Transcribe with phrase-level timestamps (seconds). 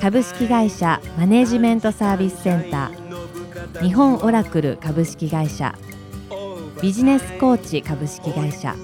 [0.00, 3.82] 株式会社マネジメントサービスセンター。
[3.82, 5.74] 日本オラクル株式会社。
[6.82, 8.74] ビジネスコーチ株式会社。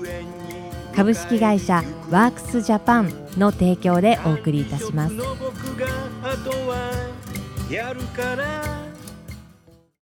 [0.94, 5.14] 株式会社ワークスジャパンの提供でお送りいたします。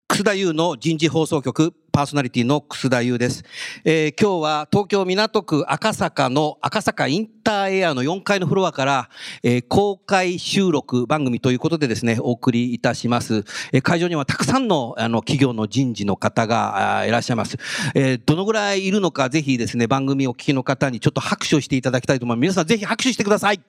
[0.08, 1.74] 楠田優の人事放送局。
[1.90, 3.44] パーソナリティの楠田優です、
[3.84, 9.10] えー今日は東京港区赤坂の赤坂インターエアの4階のフロアから、
[9.42, 17.56] えー公開収録番組ということでですねお送りいたします、えー会場にはたくさんのあの企業の人事の方があいらっしゃいます、
[17.94, 22.42] えどのぐらいいるのかぜひですね番組をお聞きの方にちょっと拍手をしていただきたいと思います。
[22.42, 23.60] 皆さんぜひ拍手してください。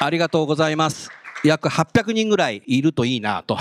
[0.00, 1.10] ありがとうございます。
[1.44, 3.56] 約800人ぐらいいるといいなと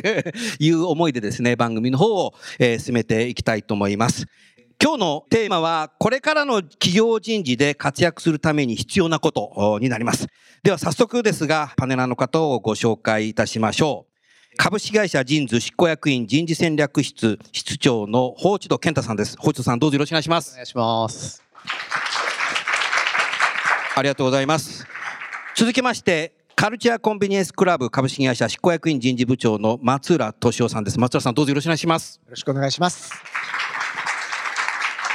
[0.58, 4.26] いう思いでですね、番組の方を、えー進めていきたいと思います。
[4.82, 10.26] 今日のテーマは、これからの企業人事で活躍するために必要なことおになります。
[10.62, 14.56] では早速ですが、パネラーの方をご紹介いたしましょう。
[14.56, 19.36] 株式会社人事執行役員人事戦略室室長の法地戸健太さんです。
[19.38, 20.54] 法地戸さんどうぞよろしくお願いしますお。
[20.54, 21.42] 願いします。
[23.96, 24.86] ありがとうございます。
[25.54, 31.00] 続きまして、カルチャーコンビニエンスクラブ株式会社執行役員人事部長の松浦俊夫さんです。
[31.00, 32.20] 松浦さんどうぞよろしくお願いします。
[32.22, 33.14] よろしくお願いします。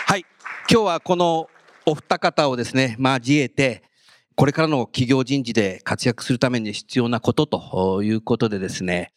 [0.07, 0.25] はい。
[0.67, 1.47] 今日はこの
[1.85, 3.83] お二方をですね、交えて、
[4.33, 9.13] これからの企業人事で活躍するために必要なことということでですね、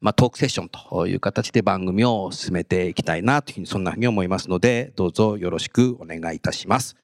[0.00, 6.94] まあ、トークセッションという形で番組を進めていきたいなというふうにそんなふうに思いますので、どうぞよろしくお願いいたします。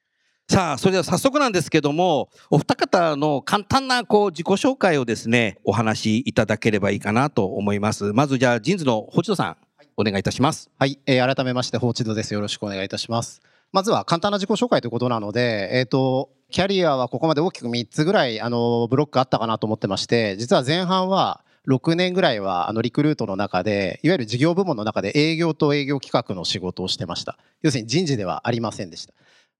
[0.48, 8.12] さあ、それでは早速なんですけども、お二方の簡単なこう自己紹介をですね、お話しいただければいいかなと思います。
[8.12, 9.56] まずじゃあ、ジーンズの星野さん、
[9.96, 10.70] お願いいたします。
[10.78, 12.34] はい、えー改めまして、放置戸です。
[12.34, 13.40] よろしくお願いいたします。
[13.72, 29.14] まずは簡単な自己紹介ということなので、えっ、と、キャリアはここまで大きく3つぐらい、あの、ブロックあったかなと思ってまして、実は前半は、6年ぐらいはあのリクルートの中でいわゆる事業部門の中で営業と営業企画の仕事をしてました要するに人事ではありませんでした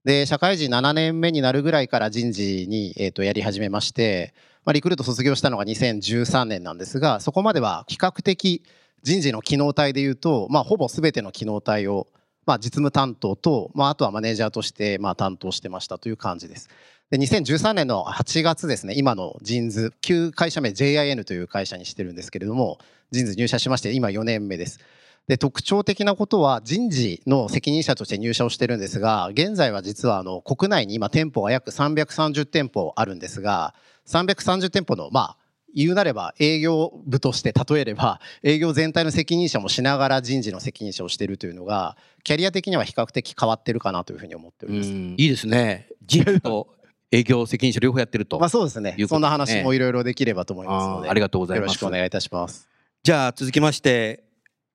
[0.04, 8.64] で社会人7年目になるぐらいから人事に、えー、とやり始めまして、まあ、リクルート卒業したのが2013年なんですがそこまでは比較的
[9.02, 12.08] 人事の機能体でいうと、まあ、ほぼ全ての機能体を、
[12.46, 16.68] まあ、実務担当と、まあ、あとはマネージャーとして、まあ、担当してましたという感じです。
[17.10, 22.78] で2013年の8月ですね今のジンズ旧会社名 JIN という会社にしてるんですけれども
[23.10, 24.80] ジンズ入社しまして今4年目です。
[25.28, 33.74] で特徴的なことは人事の責任者として入社をしてるんですが現在は実はあの国内に今店舗が約330店舗あるんですが
[34.06, 35.36] 330店舗のまあ
[35.74, 44.90] 言うなれば営業部として例えれば営業全体の責任者もしながら人事の責任者をしているというのがキャリア的には比較的変わってるかなというふうに思っております。
[44.90, 45.88] いいですね。
[46.04, 46.68] 人事と
[47.10, 48.38] 営業責任者両方やってると。
[48.38, 52.68] まあそうですねねそんな話もいろいろできればと思いますのであーありがとうございよますろしくお願いいたします。
[53.02, 54.24] じゃあ続きまして、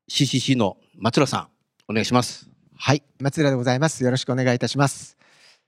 [0.09, 1.47] CCC の松浦さん、
[1.89, 2.49] お願いします。
[2.75, 4.03] はい、松浦でございます。
[4.03, 5.17] よろしくお願いいたします。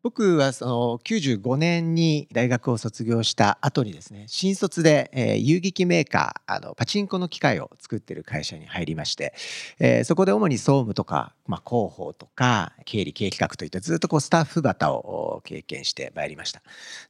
[0.01, 9.33] 僕はその95年に大学を卒業した後にですね新卒で、えー遊撃メーカーあのパチンコの機械を作ってる会社に入りまして、
[9.79, 16.61] えーそこで主に総務とか、まあ、広報とか経理経営企画といったずっとこうスタッフバを経験してまいりました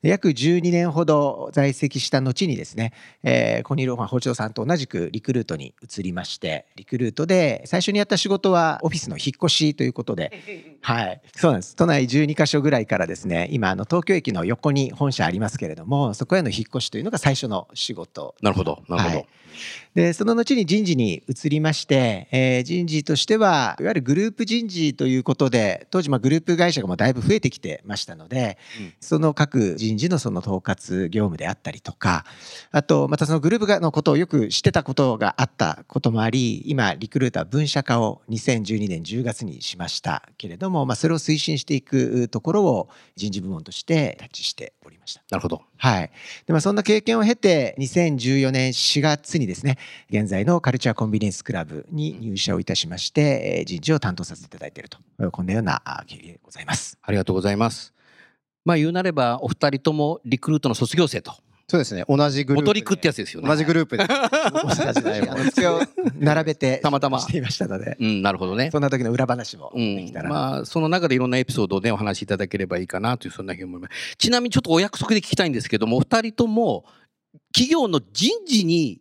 [0.01, 2.93] で約12年ほど在籍した後にですね、
[3.23, 10.31] えー、コニーローファン包丁さんと同じくリクルートに移りましてリクルートで最初にやった仕事はオフィスの引っ越しということで
[10.81, 11.75] はい、そうなんです。
[11.75, 18.35] 都内12カ所ぐらいからですね、今あの東京駅の横に本社ありますけれども、そこへの引っ越しというのが最初の仕事。
[18.41, 19.15] なるほど、なるほど。
[19.17, 19.27] はい
[19.95, 32.25] で、その後に人事に移りまして、えー人事としては、いわゆるグループ人事ということで、当時まあグループ会社がもうだいぶ増えてきてましたので、うんその各人事のその統括業務であったりとか、
[32.71, 42.68] あとまたそのグループのことをよく知ってたことがあったこともあり、今リクルーター分社化を2012年10月にしましたけれども、まあそれを推進していくところを
[43.15, 45.21] 人事部門として立ちしておりました。
[45.29, 45.61] なるほど。
[45.77, 46.11] はい。
[46.45, 49.77] で、まあ、そんな経験を経て、2014年4月にですね、
[50.09, 53.21] 現在のカルチャーコンビニエンスクラブに入社をいたしまして、
[53.59, 54.97] えー人事を担当させていただいていると、
[55.31, 56.97] こんなようなあ経緯でございます。
[57.01, 57.93] ありがとうございます。
[58.65, 61.33] まあ言うなれば、お二人ともリクルートの卒業生と
[61.69, 62.03] そうですね。
[62.09, 62.63] 同じグループで。
[62.63, 63.47] おとりくってやつですよね。
[63.47, 64.07] 同じグループで。
[66.17, 67.19] 並べてたまたま。
[67.19, 68.69] していましたので、うん、なるほどね。
[68.71, 70.29] そんな時の裏話もうんできた、ら。
[70.29, 74.15] まあその中でいろんなエピソードをねお話しいただければいいかなというそんなふうに思います。
[74.17, 76.85] ちなみにちょっとお約束で聞きたいんですけどもお二人とも
[77.53, 78.99] 企業の人事に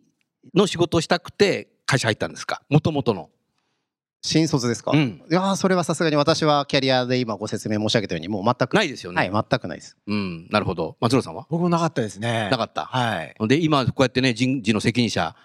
[0.53, 2.61] の仕事をしたくて会社入ったんですか？
[2.69, 3.31] もともとの、
[4.21, 9.95] 新卒ですか、いうん、やーそれはさすがに私はキャリアで今ご説明申し上げたようにもう全くないですよね、はい全くないです。
[10.07, 10.97] うん、なるほど。
[10.99, 11.47] 松浦さんは？
[11.49, 12.49] 僕もなかったですね。
[12.51, 12.85] なかった。
[12.85, 13.35] はい。
[13.47, 15.35] で今こうやってね人事の責任者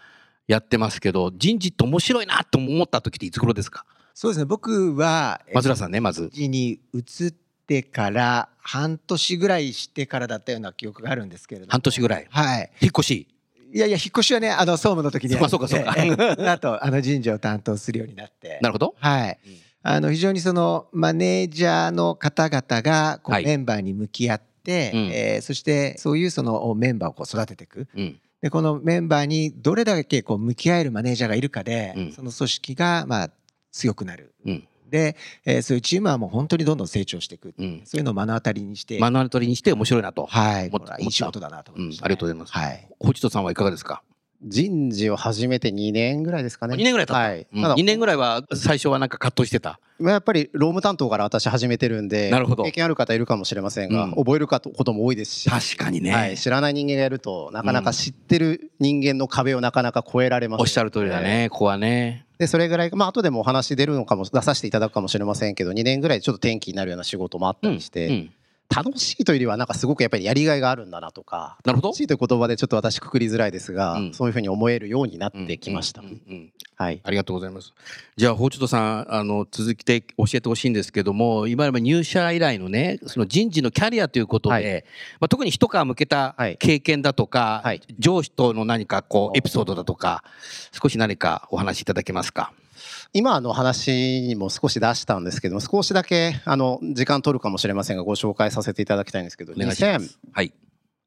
[0.49, 3.85] やってますけど人事って面白いなと思った時っていつ頃ですか？
[4.12, 4.44] そうですね。
[4.44, 6.31] 僕は松浦さんねまず。
[6.31, 7.32] 時に移っ
[7.67, 11.71] てから半年ぐらいしてからだったような記憶があるんですけれども。
[11.71, 12.26] 半年ぐらい。
[12.29, 12.73] はい。
[12.81, 13.29] 引っ越し
[13.75, 15.94] いやいや引っ越しはねあの総務の時にそうかそうかそうか。
[15.99, 18.61] ええその後 あの人事を担当するようになって。
[18.62, 19.38] なるほど、はい。
[19.44, 19.55] うん
[19.87, 23.44] あの非常にそのマネージャーの方々がこうはい。
[23.44, 25.11] メンバーに向き合って、うん。
[25.12, 27.88] えーそしてそういうそのメンバーをこう育てていく。
[27.97, 28.21] うん。
[28.41, 32.12] でこのメンバーにどれだけこう向き合えるマネージャーがいるかで、うん。
[32.12, 33.31] その組織がまあ
[33.73, 34.35] 強くなる。
[34.47, 37.82] うんで、えーそういうチームはもう本当にどんどん成長していく、うん。
[37.84, 42.52] そういうのを目の当たりにして、目の当たりにして面白いなと、はい、思っこれはいい仕事だなと思いました、うんありがとうございます。
[42.52, 44.02] はい、星人さんはいかがですか？
[44.46, 46.75] 人事を始めて2年ぐらいですかね。
[46.75, 47.62] 2年ぐらい経った、はい、うん。
[47.62, 49.81] ただ2年ぐらいは最初はなんか葛藤してた。
[49.98, 52.64] まあやっぱり労務担当から私始めてるんでなるほど。
[52.64, 54.14] 経験ある方いるかもしれませんが、うん。
[54.16, 60.62] 覚えることことも多いですし、確かにね、はい、知らない人間がやるとなかなか知ってる人間の壁をなかなか越えられません。
[60.62, 61.48] おっしゃる通りだね。
[61.50, 68.08] ここはねでそれぐらいまあ後でもお話出るのかも出させていただくかもしれませんけど2年ぐらいちょっと転機になるような仕事もあったりして、
[68.75, 71.88] 楽しいというよりはなんかすごくやっぱりやりがいがあるんだなとかなるほど。
[71.88, 74.14] 楽しいという言葉でちょっと私くくりづらいですが、うん。
[74.14, 76.02] そういうふうに思えるようになってきました、
[76.75, 77.00] はい。
[77.05, 77.72] ありがとうございます。
[78.16, 84.84] じゃあ星人さんあの続きで教えてほしいんですけども今まで入社以来のねその人事のキャリアということで、はい。
[85.20, 87.81] まあ、特に一皮向けたはい経験だとか、はい。
[87.99, 90.25] 上司との何かこうエピソードだとか
[90.72, 92.52] 少し何かお話しいただけますか？
[93.14, 100.19] 今の話にも少し出したんですけども少しだけあの時間取るかもしれませんがご紹介させていただきたいんですけどお願いします。
[100.32, 100.52] はい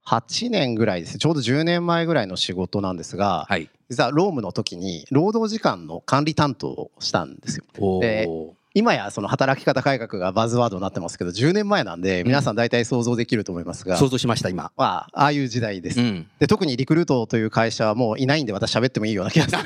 [0.08, 1.20] 2008年ぐらいですね。
[1.20, 3.70] ちょうど10年前ぐらいの仕事なんですが、はい。
[3.90, 7.66] 実は労務の時に労働時間の管理担当をしたんですよ。
[7.78, 16.00] おでー今やその働き方改革がバズワードになってますけど10年前なんで皆さん大体想像できると思いますが、想像しました今、まあ、ああいう時代です。
[16.00, 19.58] うん、で特にリクルートという会社はもういないんで私喋ってもいいような気がする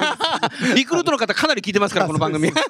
[0.75, 2.51] リクルートの方かなり聞いてますから この番組。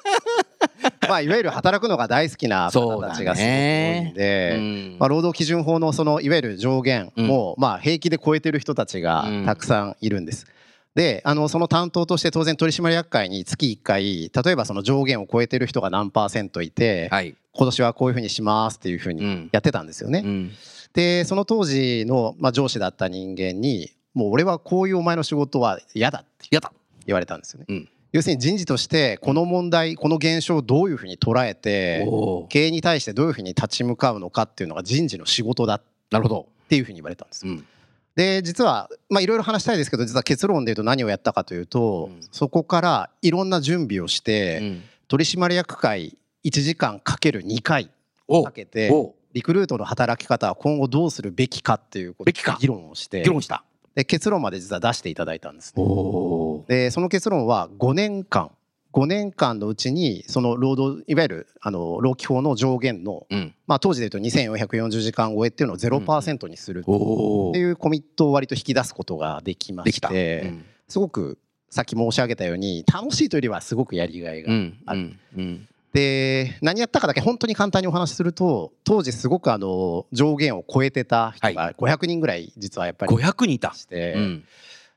[1.08, 4.96] まあいわゆる働くのが大好きな方たちがすごいんで、うん。
[4.98, 10.46] まあ、労働基準法のそのいわゆる上限も、まあ平気で超えてる人たちがたくさんいるんです。
[10.94, 19.48] であのその担当として当然取締役会に月1回例えばその上限を超えてる人が何パーセントいて、はい、今年はこういうふうにしますっていうふうにうん。
[19.52, 20.22] やってたんですよね。
[20.24, 20.52] うん。
[20.92, 26.54] でその当時の、まあ、上司だった人間にもう俺はこういうお前の仕事は嫌だって。
[26.54, 26.72] やだ
[27.06, 27.66] 言われたんですよね。
[27.68, 27.88] うん。
[28.12, 32.06] 要するに人事としてこの問題この現象をどういうふうに捉えて
[32.50, 35.82] 経営に対してどういうふうに立ち向かうのかっていうのが人事の仕事だっ
[36.12, 37.52] なるほど、ていうふうに言われたんですよ。
[37.52, 37.66] うん。
[38.14, 42.20] で実はまあいろいろ話したいですけど実は結論で言うと何をやったかというと、うん。
[42.30, 44.82] そこからいろんな準備をして、うん。
[45.08, 47.90] 取締役会1時間かける2回
[48.28, 52.58] おかけておリクルートの働き方は今後どうするべきかっていうことべきか。
[52.60, 55.82] 議論をして議論したで結論まで実は出していただいたんですね。
[55.82, 58.50] おでその結論は5年間
[58.92, 63.54] 5年間のうちにその労働いわゆるあの労基法の上限の、うん。
[63.66, 70.64] まあ、当時で言うと2440時間超えっていうのを0%にするおっていうコミットを割と引き出すことができまして、うん。
[70.88, 71.38] すごく
[71.70, 83.68] さっき申し上げたように楽しいというよりはすごくやりがいが、うんあるうんうんで何やったかだけ本当に簡単にお話しすると当時すごくあの上限を超えてた人が500人ぐらい実はやっぱりい500人いた。
[83.68, 84.44] ま、して、うん。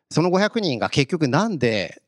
[0.09, 2.01] その500人が結局なんで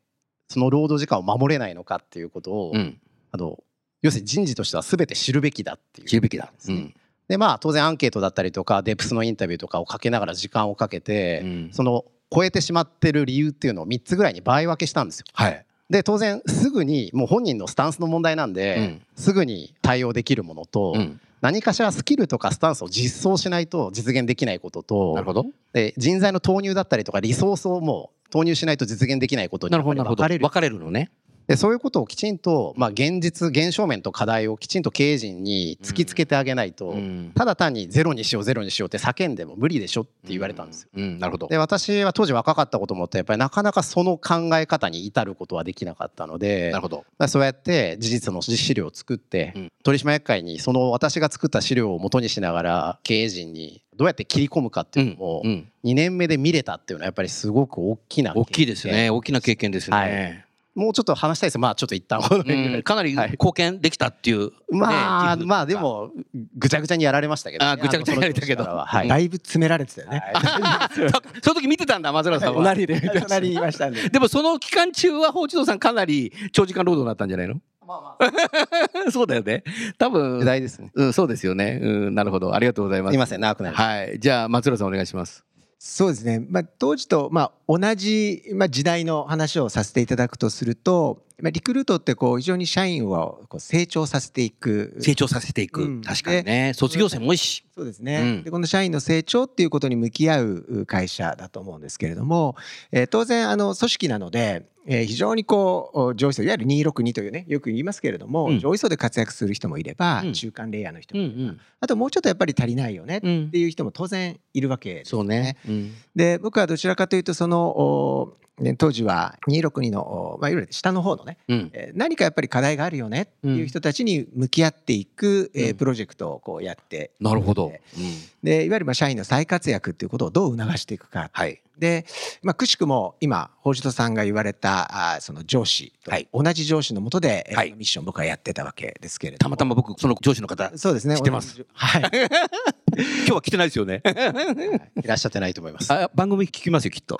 [0.48, 3.00] その労働時間を守れないのかっていうことを、うん。
[3.32, 3.62] あの
[4.02, 6.46] 要するに人事としては全て知るべきだっていう知るべきだ。
[6.46, 6.94] ですね。
[7.28, 11.70] でまあ当然アンケートだったりとかデプスのインタビューとかをかけながら時間をかけて、うん。
[11.74, 15.26] その超えてしまってる理由っていうのを3つぐらいに倍分けしたんですよ。
[15.34, 19.02] はいで当然すぐにもう本人のスタンスの問題なんで、うん。
[19.16, 21.20] すぐに対応できるものと、うん。
[21.42, 25.46] 何かしらスキルとかスタンスを実装しないと実現できないこととなるほど。
[25.74, 30.42] で人材の投入だったりとかリソースをもう投入しないと実現できないことに分かれる。
[30.42, 31.12] 分かれるのね
[31.48, 37.32] でそういうことをきちんと、まあ、現実現象面と課題をきちんと経営陣に突きつけてあげないと、うん。
[37.36, 40.90] ただ単にゼロにしようゼロにしようって叫んでも無理でしょって言われたんですよ。
[40.96, 41.04] うん。
[41.04, 41.20] うん。
[41.20, 41.48] なるほど。
[41.48, 47.06] で私は当時若かったこともあってやっぱりなかなかその考え方に至ることはできなかったのでなるほど。
[47.18, 49.72] まあそうやって事実の資料を作って、うん。
[49.84, 55.72] 取締役会にその私が作った資料を元にしながら経営陣にどうやって切り込むかっていうのをうん。
[55.86, 59.10] 2年目で見れたっていうのはやっぱりすごく大きな大きいですね。
[59.10, 60.47] 大きな経験ですはねい
[60.78, 61.58] もうちょっと話したいです。
[61.58, 62.84] まあちょっと一旦うん。
[62.84, 63.32] かなりはい。
[63.32, 66.12] 貢献できたっていうねまあまあでも
[66.56, 68.64] ぐちゃぐちゃにやられましたけどね、あぐちゃぐちゃにやられたけど。
[68.64, 68.86] は。
[68.86, 69.08] はい。
[69.08, 70.22] だいぶ詰められてたよね。
[71.42, 72.56] その時見てたんだ松浦さんは。
[72.58, 73.02] 隣で。
[73.28, 74.08] 隣にいましたんで。
[74.10, 74.20] で。
[74.20, 77.56] もその期間中は宝一郎さんかなり長時間労働だったんじゃないの？
[79.12, 79.64] そうだよね。
[79.98, 80.68] 多分ね。
[80.94, 81.80] うんそうですよね。
[81.82, 82.54] うんなるほど。
[82.54, 83.14] ありがとうございます。
[83.14, 84.20] すいません長くなりはい。
[84.20, 85.44] じゃあ松浦さんお願いします
[85.80, 94.98] そうですね、まあ、当時と、まあ、同じ、まあ、時代の話をさせていただくとすると、リクルートってこう非常に社員をこう成長させていく。
[95.00, 96.02] 成長させていく、うん。
[96.02, 96.74] 確かにね。
[96.74, 97.64] 卒業生も多いし。
[97.76, 98.44] そうですね、うん。
[98.44, 102.56] でこの社員の成長っていうことに向き合う会社だと思うんですけれども、
[102.92, 108.60] えー当然あの組織なので、えー非常にこう上位層いわゆる262というねよく言いますけれども、うん。
[108.60, 110.34] 上位層で活躍する人もいれば、うん。
[110.34, 115.94] 中間レイヤーの人うんもいれば、うんあともうちょっとやっぱり足りないよねっうんていう人も当然いるわけですそうね、うん。
[116.16, 120.02] で僕はどちらかというとそのおね当時は262の、
[120.36, 121.70] おまあ、いわゆる下の方のね、うん。
[121.74, 125.78] えー何かやっぱり課題があるよねっていう人たちに向き合っていく、えーうん。
[125.78, 127.12] プロジェクトをこうやって。
[127.20, 128.04] なるほど、でうん。
[128.44, 131.30] でいわゆるまあ社員の再活躍っていうことをどう促していくか。
[131.32, 131.62] はい。
[131.78, 132.06] で、
[132.42, 136.28] まあ、くしくも今宝人さんが言われたあーその上司とはい。
[136.34, 137.72] 同じ上司のもとで、えーはい。
[137.74, 139.40] ミッション僕はやってたわけですけれども。
[139.40, 141.16] たまたま僕その上司の方そうですね。
[141.16, 141.66] 知ってます。
[141.74, 142.02] はい。
[142.02, 144.02] 今日は来てないですよね。
[145.04, 145.08] い。
[145.08, 145.92] らっしゃってないと思います。
[145.94, 147.20] あ番組聞きますよきっと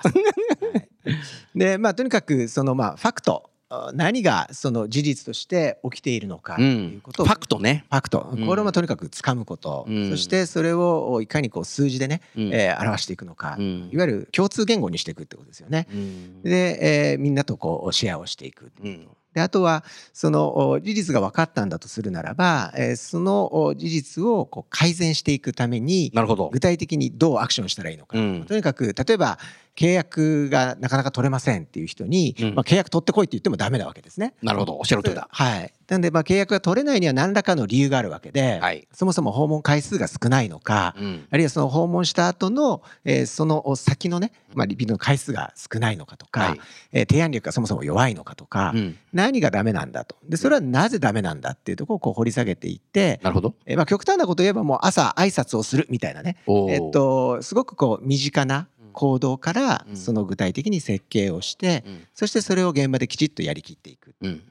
[1.58, 8.30] でまあとにかくそのまあファクトあ何がその事実として起きているのかということを、ファクトね、ファクト。
[8.32, 8.46] うん。
[8.46, 10.10] これをまあとにかく掴むこと、うん。
[10.10, 12.54] そしてそれをいかにこう数字でね、うん。
[12.54, 13.90] えー表していくのか、うん。
[13.92, 15.86] いわゆる共通言語にしていくってことですよね。
[15.92, 16.42] うん。
[16.42, 18.66] で、えーみんなとこうシェアをしていく。
[18.66, 19.84] っていうであとは
[20.14, 26.48] そのお事実が分かったんだとするならば、えーそのお事実をこう改善していくためになるほど。
[26.50, 28.44] 具体的にどうアクションしたらいいのか、うん。
[28.48, 29.38] とにかく例えば
[29.78, 32.54] 契約がなかなか取れませんっていう人に、うん。
[32.56, 34.34] まあ、契約取ってこいって言ってもダメなわけですね。
[34.42, 34.76] なるほど。
[34.76, 35.28] おっしゃる通りだ。
[35.30, 41.26] はい、なのでまあ契約が取れないには何らかの理由があるわけで、はい、そもそも訪問回数が少ないのか、うん。
[41.30, 46.60] あるいはその訪問した後の、えーその先のね、まあ、リピートの回数が少ないのかとか、はい。
[46.92, 48.98] えー提案力がそもそも弱いのかとか、うん。
[49.12, 50.16] 何がダメなんだと。
[50.28, 53.54] でそれはなぜダメなんだっていうところをこう掘り下げていって、なるほど。
[53.64, 56.72] えーまあ、極端なことを言えばもう朝挨拶をするみたいなね、おー。
[56.72, 59.96] えっとすごくこう身近な行動からうん。
[59.96, 62.06] その具体的に設計をして、うん。
[62.14, 64.14] そしてそれを現場できちっとやりきっていく。
[64.20, 64.42] うん。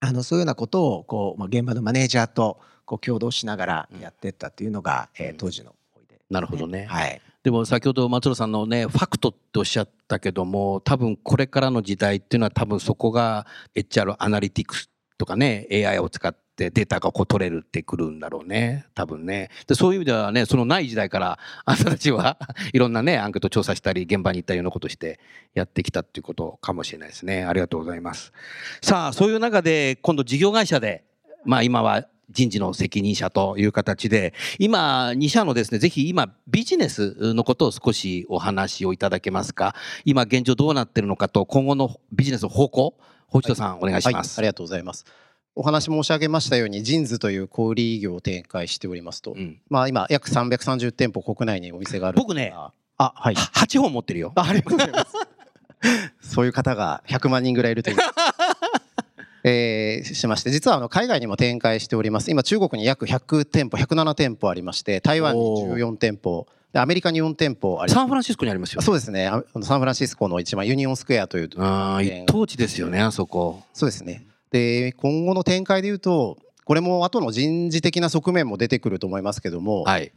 [0.00, 6.86] あのそういうようなことをこう、まあ、現場のマネージャーとこう共同しながらやっていったっていうのが、えー当時の思い出、なるほどね。
[6.86, 19.50] はい、でも先ほど松野さんのねファクトっておっしゃったけども多分これからの時代っていうのは多分そこが HR アナリティクスとかね AI を使ってデータがこう取れるってくるんだろうね多分ね。
[19.66, 22.38] でそういう意味ではねそのない時代から あなたたちは
[22.72, 25.18] いろんなねアンケート調査したり現場に行ったようなことして
[25.54, 27.44] やってきたっていうことかもしれないですね。
[27.44, 28.32] ありがとうございます。
[28.80, 31.04] さあそういう中で今度事業会社で
[31.44, 39.74] まあ今は人事の責任者という形で今2社のですねぜひ今ビジネスのことを少しお話をいただけますか。
[40.04, 42.94] 今現状どうなってるのかと今後のビジネスの方向
[43.32, 45.06] 保一さんお願いします、はい、ありがとうございます。
[45.54, 49.58] お話申し上げましたように、ジンズという小売業を展開しておりますと、うん。
[49.68, 52.16] まあ今約330店舗国内にお店がある。
[52.18, 52.54] 僕ね
[52.98, 53.34] あ、はい。
[53.34, 54.32] 8本持ってるよ。
[54.34, 55.12] あありがとうございます。
[56.34, 57.96] そういう方が100万人ぐらいいるという。
[59.44, 62.30] えーしまして実はあの海外にも展開しております。
[62.30, 69.28] 今中国に約100店舗107店舗ありまして台湾に14店舗でアメリカに4店舗ありサンフランシスコにありますよそうですね。
[69.62, 73.62] サンフランシスコの一番ユニオンスクエアというああ一等地ですよねあそこ。
[73.74, 80.12] そうですねで今後の展開でいうとこれも後の人事的な側面も出てくると思いますけども、はい。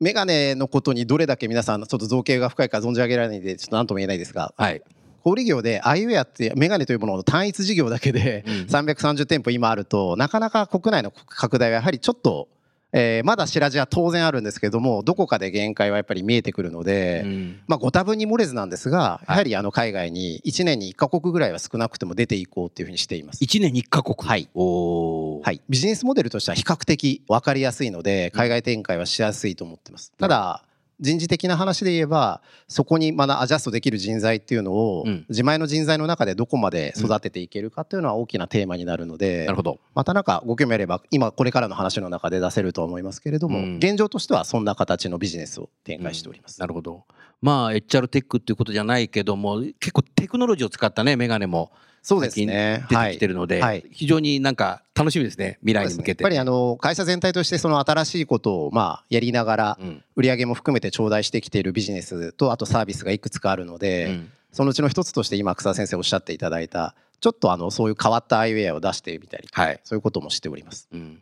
[0.00, 4.82] メガネのことにどれだけ皆さんちょっと造形が深いか存じ上げられないんでちょっと何とも言えないですがはい、
[5.22, 12.48] 小売業でアイウェアってメガネというものの単一事業だけでうん 330店舗今あるとなかなか国内の拡大はやはりちょっと、
[12.92, 17.60] えーまだ白地は当然あるんですけどもどこかで限界はやっぱり見えてくるので、うん。
[17.66, 23.42] まあ、ご多分に漏れずなんですがやはりあの海外に1年に1カ国ぐらいは少なくても出ていこうっていうふうにしています。
[23.44, 24.16] 1年に1カ国？
[24.28, 24.48] はい。
[24.54, 25.42] おー。
[25.44, 30.12] はい、ビジネスモデルとしては比較的分かりやすいので海外展開はしやすいと思ってます。
[30.18, 30.62] ただ
[30.98, 39.80] 人事的な話で言えばそこにまだアジャストできる人材っていうのを、うん自前の人材の中でどこまで育てていけるかっていうのは大きなテーマになるので、なるほど。
[39.94, 46.60] またなんかご興味あれば今これからの話の中で出せるとは思いますけれども、うん現状としてはそんな形のビジネスを展開しております。
[46.60, 47.04] なるほど。
[47.42, 51.72] まあ HR テックっていうことじゃないけども結構テクノロジーを使ったねメガネも
[52.08, 52.86] そうですね。
[52.88, 56.22] 出てきてるので、はいはい非常になんか楽しみですね未来に向けて。
[56.22, 70.88] やっぱりあの会社全体としてその新しいことをまあやりながらうん売り上げも含めて頂戴してきているビジネスとあとサービスがいくつかあるので、うんそのうちの一つとして今草先生おっしゃっていただいたちょっとあのそういう変わったアイウェアを出してみたりはい、そういうこともしております。
[70.92, 71.20] うん。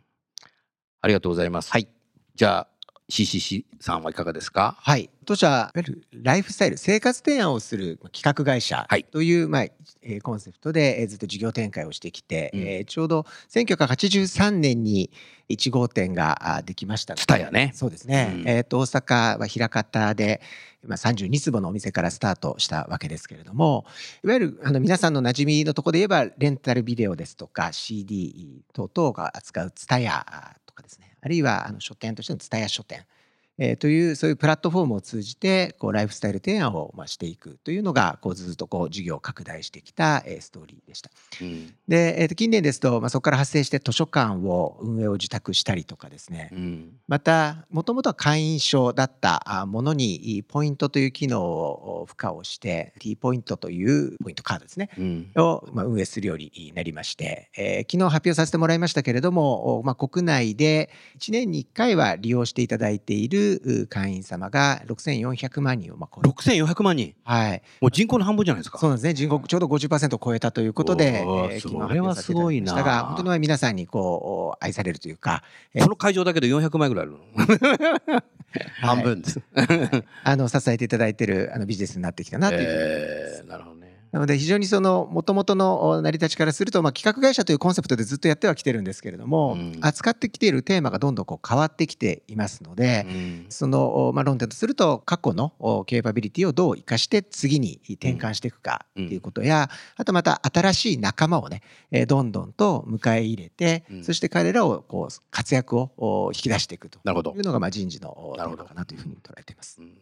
[1.00, 1.72] ありがとうございます。
[1.72, 1.88] はい。
[2.36, 2.68] じゃあ
[3.10, 4.76] CCC さんはいかがですか？
[4.80, 5.10] はい。
[5.24, 5.72] 当社
[6.12, 9.66] ライフスタイル生活提案をする企画会社はいという、まあ
[10.04, 15.10] えーコンセプトでえーずっと事業展開をしてきて、うんえーちょうど1983年に
[15.48, 18.32] 1号店があできましたのでツタヤねそうですね。
[18.34, 20.40] うんえっ、と大阪は枚方で
[20.86, 23.84] まあ32坪のお店からスタートしたわけですけれども、
[24.22, 30.24] いわゆるあの皆さんの馴染みのところで言えばレンタルビデオですとか CD 等々が扱うツタヤ
[30.66, 31.16] とかですね。
[31.20, 33.04] あるいはあの書店としてのツタヤ書店。
[33.58, 41.10] えーというそういうプラットフォームを通じてこうライフスタイル提案をまあしていくというのがこうずっとこう事業を拡大してきたえーストーリーでした。
[41.40, 41.74] うん。
[41.88, 46.92] で、えーと近年ですと、まあ、そこから発生して図書館を運営を受託したりとかですね、うん。
[47.06, 54.90] またもともとは会員証だったあものにポイントという機能を付加をして T ポイントというポイントカードですね。
[54.98, 55.30] うん。
[55.36, 66.28] をまあ運営するようになりまして、えー昨日発表させてもらいましたけれども、おまあ、国内で1年に1回は利用していただいているう会員様が6400万人をまあ超え
[66.62, 67.14] 6400万人？
[67.24, 68.78] はい、もう人口の半分じゃないですか。
[68.78, 75.42] そうなんですね人口ちょうど50%を超えたということで、おーえー昨日それは発表させていただきましたすごいなが本当にまあ皆さんにこう愛されるというか、
[75.74, 78.22] えーこの会場だけで400万円ぐらいあるの？
[78.80, 79.40] 半分です。
[80.24, 83.40] あの支えていただいているあのビジネスになってきたなというふうに思います。
[83.40, 83.83] えーなるほどね。
[84.14, 89.78] なので非常にその元々のお成り立ちからすると、まあ、企画会社というコンセプトでずっとやってはきてるんですけれども、うん。
[89.80, 93.46] 扱ってきているテーマがどんどんこう変わってきていますので、うん。
[93.48, 104.04] その、おまあ、論点とすると過去のおケーパビリティをどう生かして次に転換していくかっていうことや、あとまた新しい仲間をね、えーどんどんと迎え入れて、うん。
[104.04, 108.62] そして彼らをこう活躍をお引き出していくというのがまあ人事のおテなるほど。
[108.62, 109.78] ーマかなというふうに捉えています。
[109.80, 109.92] うん。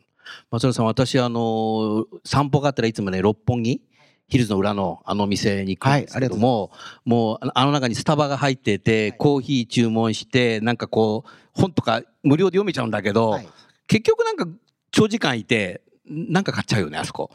[0.50, 3.82] 松浦さん私あの散歩があったらいつもね六本木
[4.28, 6.70] ヒルズの裏のあの店に行くんですけども、
[7.04, 9.18] もうあのあの中にスタバが入ってて、はい。
[9.18, 13.48] コーヒー注文してなんかこう本とか無料で読めちゃうんだけど、はい。
[13.86, 14.46] 結局なんか
[14.90, 17.30] 長時間いてなんか買っちゃうよねあそこ。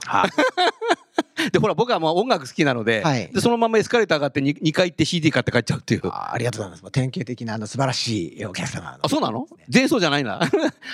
[1.52, 3.28] でほら僕はもう音楽好きなので,、はい。
[3.34, 6.02] でそのままエスカレーター上がって 2, 2階行って CD 買って帰っちゃうっていう。
[6.08, 6.92] あありがとうございます。
[6.92, 8.98] 典型的なあの素晴らしいお客様の。
[9.02, 9.48] あそうなの？
[9.74, 10.40] 前奏じゃないな。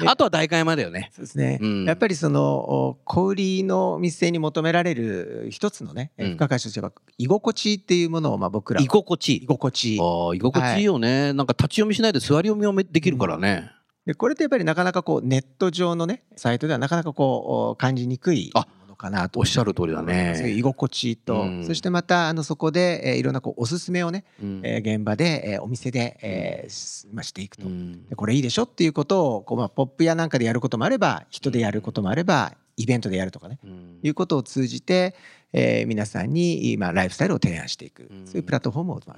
[0.05, 1.11] あとは代官山だよね。
[1.15, 1.85] そうですね、うん。
[1.85, 8.79] やっぱりそのお小売りの店に求められる一つのね、付加価値としては居心地っていうものをまあ僕ら。
[8.79, 9.37] は居心地。
[9.37, 9.47] い居い。
[9.47, 9.99] 心地。
[9.99, 13.71] ああ居心地いいよね、なんか立ち読みしないで座り読みもできるからね。
[14.05, 19.39] でこれってやっぱりなかなかこうネット上のねサイトではなかなかこうお感じにくいもあのかなと。
[19.39, 20.53] おっしゃる通りだね。
[20.57, 21.65] 居心地と、うん。
[21.65, 24.61] そしてまたあのそこで、えーいろんなこうおすすめをね、うん。
[24.63, 27.65] えー現場で、えーお店で、えーしまあ、していくと。
[27.65, 28.07] うん。
[28.07, 33.59] でこれいいでしょっていうことをこう、まあ、ポップやなんかでやることもあれば人でやることもあればイベントでやるとかね。
[33.63, 33.99] うん。
[34.01, 35.15] いうことを通じて、
[35.51, 38.25] えー皆さんに、まあ、ライフスタイルを提案していく、うん。
[38.25, 39.17] そういうプラットフォームを、まあ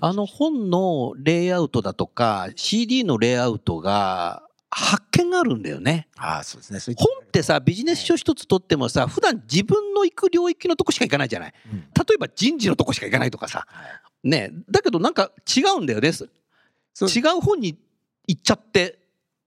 [0.00, 6.08] あの本のレイアウトだとか CD のレイアウトが発見があるんだよね。
[6.16, 6.96] ああそうですね。
[6.98, 11.54] 本ってさビジネス書一つ取ってもさ普段自分の行く領域のとこしか行かないじゃない？
[11.72, 11.78] うん。
[11.80, 13.66] 例えば人事のとこしか行かないとかさ。
[13.68, 13.82] は
[14.24, 14.28] い。
[14.28, 16.08] ねだけどなんか違うんだよね。
[16.08, 16.12] 違
[17.36, 17.78] う本に
[18.26, 18.98] 行っちゃって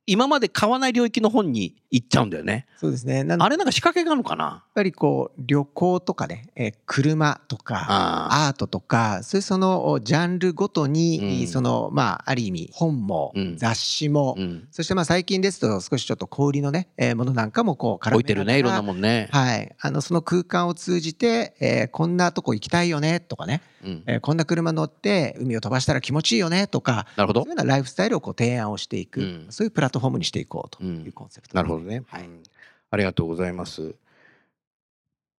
[0.10, 2.68] 今まで買わない領域の本に行っちゃうんだよね。
[2.78, 3.26] そうですね。
[3.28, 4.64] あれなんか仕掛けがあるのかな？
[4.80, 11.48] ぱりこう旅行とかね、えー車とかあアートとかそういうそのおジャンルごとに、うん。
[11.48, 13.58] そのまあある意味本も、うん。
[13.58, 19.28] 雑誌も、うん、そしてまあ最近ですと少しちょっと小売りのね、えーものなんかもこう絡め置いてるねいろんなももんね。
[19.32, 24.04] はい、あのその空間を通じて、えーこんなとこ行きたいよねとかね、うん。
[24.06, 27.42] えーこんな車乗って海を飛ばしたら気持ちいいよねとかなるほど。
[27.42, 29.46] そういうようなライフスタイルをこう提案をしていく、うん。
[29.50, 32.04] そういうプラットフォームにしていこうとうんいうコンセプト、なるほどね。
[32.08, 32.44] はいうん
[32.92, 33.94] ありがとうございます。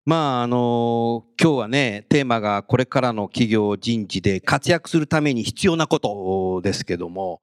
[0.07, 7.41] まああの今日はねテーマがこれからの企業人事で活躍するために必要なことですけども。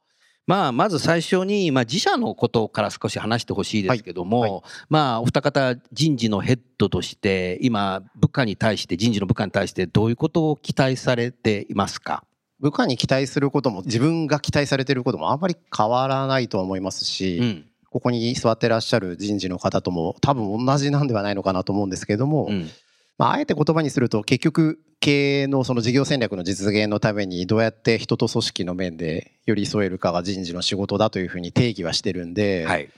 [0.49, 12.23] まあ、まず最初に、まあ、自社のことから少し話してほしいですけども、はいはまあ、お二方人事のヘッドとして今部下に対して人事の部下に対してどういうことを期待されていますか、
[12.59, 22.69] 部下に期待することも自分が期待されていることもあんまり変わらないと思いますし、うんここに座ってらっしゃる人事の方とも多分同じなんではないのかなと思うんですけれども、うん
[23.17, 32.89] まあ、あえて言葉にすると結局経営のその事業戦略の実現のためにどうやって人と組織の面で寄り添えるかが人事の仕事だというふうに定義はしてるんで、はい。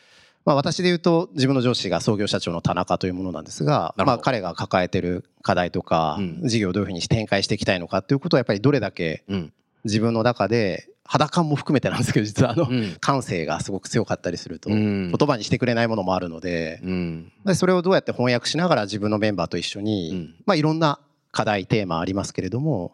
[0.49, 9.53] まあ、私で言うと自分の上司が創業社長の田中というものなんですが、まあ、彼が抱えてる課題とか、うん事業をどういうふうに展開していきたいのかということをやっぱりどれだけうん。
[9.83, 12.97] 自分の中で肌感も含めてなんですけど実はあの、うん。
[12.99, 17.31] 感性がすごく強かったりすると、うん言葉にしてくれないものもあるのでうん。
[17.45, 20.99] でそれをどうやって翻訳しながら自分のメンバーと一緒に、うんまあ、いろんな
[21.31, 22.93] 課題テーマありますけれども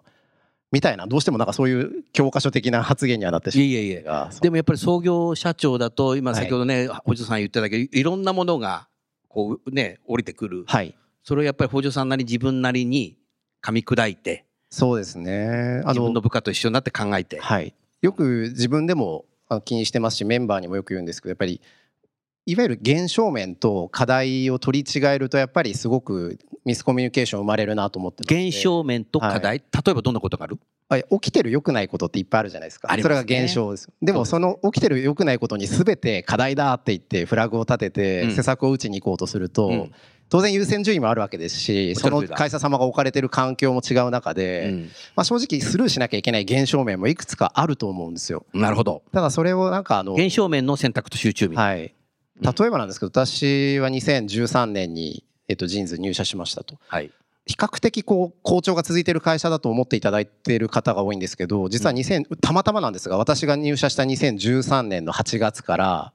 [0.75, 3.65] みたいなどうしてもなんかそういう教科書的な発言にはなってしまう。
[3.65, 4.05] いえいえ
[4.41, 6.41] でもやっぱり創業社長だと今はい。
[6.41, 8.89] 先ほどね、北条さん言ってたけどいろんなものが
[9.29, 10.93] こうね降りてくる、はい。
[11.23, 13.17] それをやっぱり北条さんなり自分なりに
[13.63, 15.81] 噛み砕いてそうですね。
[15.85, 21.61] あ自分の部下と一緒になって考えて、はい、よく自分でもあ気にしてますしメンバーにもよく言うんですけどやっぱり
[22.47, 30.59] いわゆる現象面と課題を取り違えるとやっぱりすごくミスコミュニケーション生まれるなと思って現象面と課題、例えばどんなことがある？
[30.87, 32.95] あ起きてる良くないことっていっぱいあるじゃないですか。
[32.95, 33.01] ね。
[33.01, 33.89] それが現象です。
[34.01, 38.31] でもそその起きてる良くないことに全て課題だって言ってフラグを立ててうん。
[38.31, 39.91] 施策を打ちに行こうとすると、うん。
[40.29, 44.81] 当然優先順位もあるわけですしその会社様が置かれてる環境も違う中で、うん。
[45.15, 48.45] まあ、正直スルーしなきゃいけない現象面もいくつかあると思うんですよ。
[48.53, 49.01] なるほど。
[49.11, 51.93] ただそれをなんかあの現象面の選択と集中面、はい、
[52.41, 56.77] 例えばなんですけど、私は2013年に、えっと、ジーンズ入社しましたと。
[56.87, 57.11] はい
[57.47, 66.13] 比較的こう好調が続いている会社だと思っていただいている方が多いんですけど実は2000、たまたまなんですが私が入社した2013年の8月から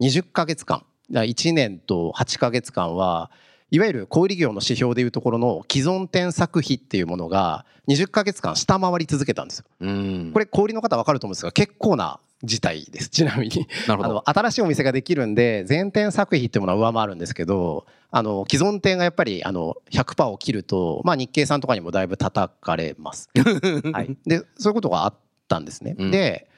[0.00, 3.30] 20ヶ月間1年と8ヶ月間は
[3.70, 9.64] いわゆる小売業の指標でいうところの既存添削費っていうものが20ヶ月間下回り続けたんですよ。
[9.80, 13.68] うんこれ小売りの方分かると思うんですが結構な事態です ちなみに。
[13.88, 23.30] あの新しいお店ができるんで全店作費っていうものは上回るんですけどあの既存店がやっぱりあの100%を切ると、まあ、日経さんとかにもだいぶ叩かれます。
[23.92, 25.14] はい、でそういうことがあっ
[25.48, 25.94] たんですね。
[25.98, 26.48] うんで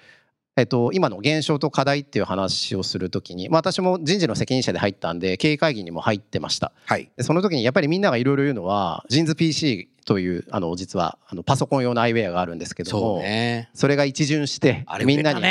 [0.56, 13.70] えっと、今の現象と課題っていう話をするときに、まあ、私も人事の責任者で入ったんで経営会議にも入ってましたはいでその時にやっぱりみんながいろいろ言うのはジーンズ PC というあの実はあのパソコン用のアイウェアがあるんですけどもね。
[13.74, 15.42] それが一巡してみんなに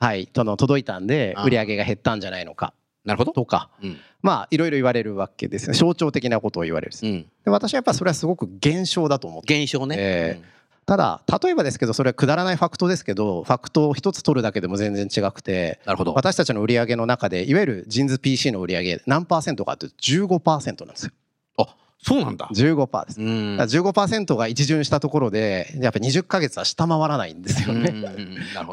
[0.00, 2.72] はい、その届いたんでああ売り上げが減ったんじゃないのか。
[3.04, 3.32] なるほど。
[3.32, 3.70] とか。
[3.82, 3.96] うん。
[4.22, 7.22] まあいろいろ言われるわけですね象徴的なことを言われるうん。
[7.44, 9.62] で私はやっぱそれはすごく現象だと思って。
[9.62, 10.42] 現象ね、え
[10.86, 16.14] ただ例えばですけどそれはくだらないファクトですけどファクトを一つ取るだけでも全然違くてなるほど。
[16.14, 21.12] 私たちの売り上げの中でいわゆるジーンズ PC の売り上げ何パーセントかというと15%なんですよ
[22.02, 22.48] そうなんだ。
[22.52, 23.20] 15%です。
[23.20, 23.56] うん。
[23.56, 27.92] だから15%が一巡したところでやっぱ20ヶ月は下回らないんですよね、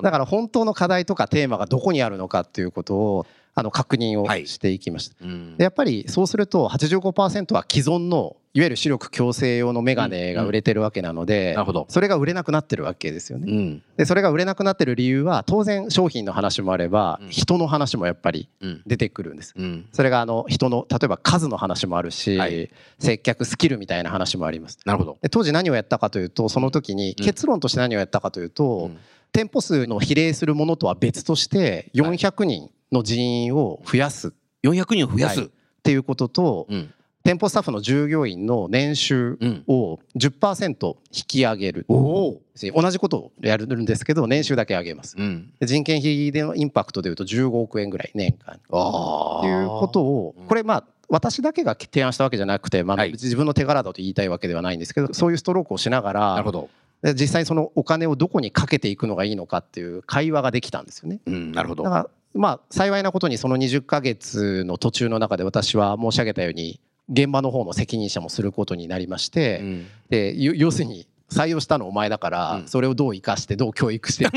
[0.02, 3.26] だから本当の課題とかテーマがどこにあるのかっていうことを
[3.58, 4.48] あの確認をはい。
[4.48, 5.16] していきました。
[5.22, 5.58] うん。
[5.58, 11.86] でやっぱりそうすると85%は既存のいわゆる視力矯正用のメガネが売れてるわけなので、なるほど。
[11.90, 13.52] それが売れなくなってるわけですよね。
[13.52, 13.84] うん。
[13.98, 17.30] でそれが売れなくなってる理由は当然商品の話もあればうん。
[17.30, 18.82] 人の話もやっぱりうん。
[18.86, 19.54] 出てくるんです。
[19.58, 19.86] うん。
[19.92, 22.70] それがあの人の例えば数の話もあるし、はい。
[23.00, 24.80] 接客スキルみたいな話もあります。
[24.86, 25.18] なるほど。
[25.22, 27.26] で当時何をやったかというとその時にうん。
[27.26, 28.98] 結論として何をやったかというと、うん
[29.36, 34.30] 店舗数の比例するものとは別として400人の人員を増やす。
[34.30, 34.32] っ
[34.64, 35.52] 400人を増やす、はい。
[35.84, 36.92] ていうこととうん。
[37.26, 39.64] 店舗スタッフの従業員の年収うん。
[39.68, 41.86] を10%引き上げる。
[41.90, 42.42] おお。
[42.74, 45.18] 同じことをやるんですけど年収だけ上げます。
[45.18, 45.52] うん。
[45.60, 48.62] で人件費でのインパクトでいうと15億円ぐらい年間。
[48.72, 50.48] あっていうことをうん。
[50.48, 53.12] これまあ私だけが提案したわけじゃなくて、まあ、はい。
[53.12, 56.62] 自分の手柄だと言いたいわけではないんですけどそういうストロークをしながらなるほど。
[56.62, 56.70] で
[57.14, 61.20] 実際そのお金をどこにかけていくのがいいのかっていう会話ができたんですよね。
[61.26, 72.68] うんなるほどだからまあ幸いなことにその20ヶ月の途中の中で私は申し上げたように現場の方の責任者もすることになりまして、うんでよ要するに採用したのお前だから、うん。
[72.68, 74.28] それをどう生かしてどう教育して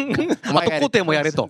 [0.51, 1.48] お前工程もやれと。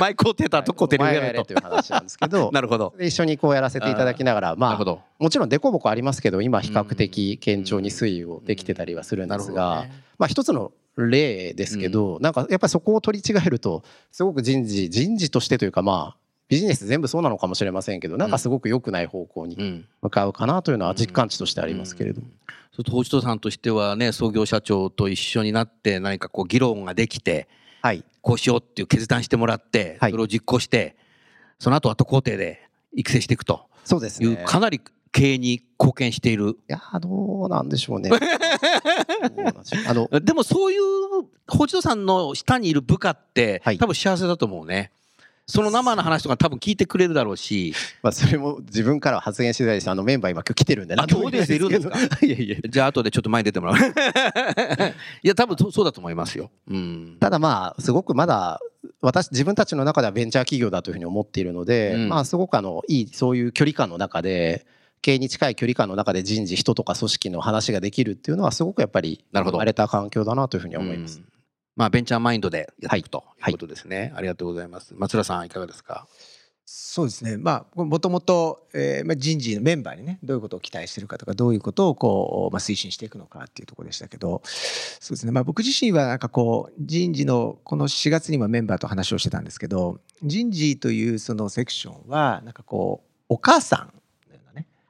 [0.00, 1.52] 前工程と後工程もやれと。
[1.52, 2.94] いう話なんですけど なるほど。
[2.96, 19.84] で一緒にこうやらせていただきながらまあなるほどもちろん凸凹ありますけど今比較的堅調に推移をできてたりはするんですが、ねまあ一つの例ですけど、なんかやっぱりそこを取り違えるとすごく人事人事としてというかまあビジネス全部そうなのかもしれませんけどなんかすごく良くない方向にうん。
[20.02, 22.28] 向かうかなというのは実感値としてありますけれども。
[22.72, 27.48] そうするとさんとしてはね創業社長と一緒になって何かこう議論ができて
[27.82, 28.04] はい。
[28.22, 30.10] こうしようっていう決断してもらってはい。
[30.10, 30.96] それを実行して
[31.58, 33.54] その後後工程で育成していくと。
[33.54, 34.42] いうそうですね。
[34.46, 34.80] かなり
[35.12, 36.50] 経営に貢献している。
[36.50, 38.10] いやどうなんでしょうね。
[39.86, 40.80] あのでもそういう
[41.46, 43.78] 北斗さんの下にいる部下ってはい。
[43.78, 44.92] 多分幸せだと思うね
[45.50, 51.98] その生の話とか多分聞いてくれるだろうし、まあそれも自分からは発言しづらいですあのメンバー今今日来てるんであそうですいるんですか？
[52.24, 53.76] いやいやじゃあ後でちょっと前に出てもらう。
[55.22, 56.50] いや、多分そうそうだと思いますよ。
[56.70, 57.16] うん。
[57.18, 58.60] ただまあすごくまだ
[59.00, 64.66] 私自分たちの中ではベンチャー企業だというふうに思っているので、うんまあすごくあのいいそういう距離感の中で
[65.00, 71.18] 経営に近い距離感の中で人事人とか組織の話ができるっていうのはすごくやっぱりなるほど生まれた環境だなというふうに思います。
[71.18, 71.24] うん
[71.78, 74.12] まあ、ベンチャーマインドでやっていくとはいいうことですね。
[74.16, 74.94] ありがとうございます。
[74.96, 76.08] 松浦さん、いかがですか？
[76.66, 77.36] そうですね。
[77.38, 85.30] まあもともとえーまあ人事のメンバーにねどういうことを期待してるかとかどういうことをこう、まあ、推進していくのかっていうところでしたけどそうですね。
[85.30, 93.92] まあ僕自身はなんかこう人事のこの4月にもメンバーと話をしてたんですけど人事というそのセクションはなんかこうお母さん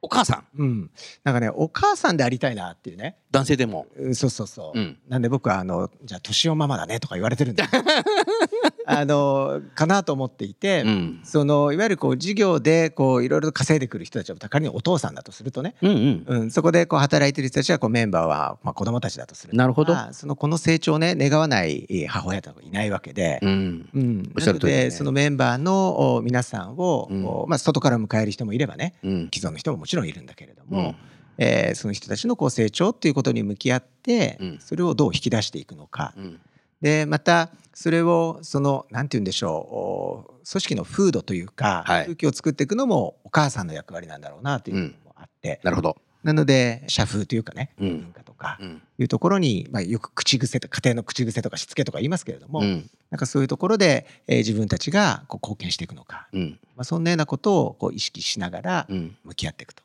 [0.01, 0.91] お母さん、うん。
[1.25, 3.87] なんかねお母さんでありたいなっていうね男性でも。
[3.97, 4.97] うんそうそうそう、うん。
[5.07, 7.63] なんで僕はあのじゃあ年男ママだねとか言われてるんで
[8.85, 11.21] あのかなと思っていて、うん。
[11.23, 16.25] そのいわゆるこう事業でこういろいろと稼いでくる人たちは仮にお父さんだとするとね、うんうん。
[16.27, 23.39] うん、そこでこう働いてる人たちはこうメンバーはまあ子供たちだとするとなるほどまあそのこの成長をね願わないえー母親とかいないわけで。
[23.43, 23.89] うん。
[23.93, 29.29] うん、なのでそのメンバーのお皆さんを、まあ、外から迎える人もいればねうん。
[29.33, 30.95] 既存の人ももちろんいるんだけれどうも、
[31.41, 36.39] えーその人たちのこう成長っていうことに向き合って、うんそれをどう引き出していくのか、うん。
[36.81, 45.95] でまたそれをそのなんて言うんでしょうお組織の風土というか、はい空気を作っていくのもお母さんの役割なんだろうなというのもあって、なるほど。
[46.21, 48.81] なので社風というかね、うん文化とかうん。
[48.97, 52.89] いうところに、まあ、よく口癖と家庭の口癖とかしつけとか言いますけれども、うん。
[53.09, 56.59] なんかそういうところで、えー自分たちがこう貢献していくのか、うん。
[56.75, 59.15] まあ、そんなようなことをこう意識しながらうん。
[59.23, 59.83] 向き合っていくと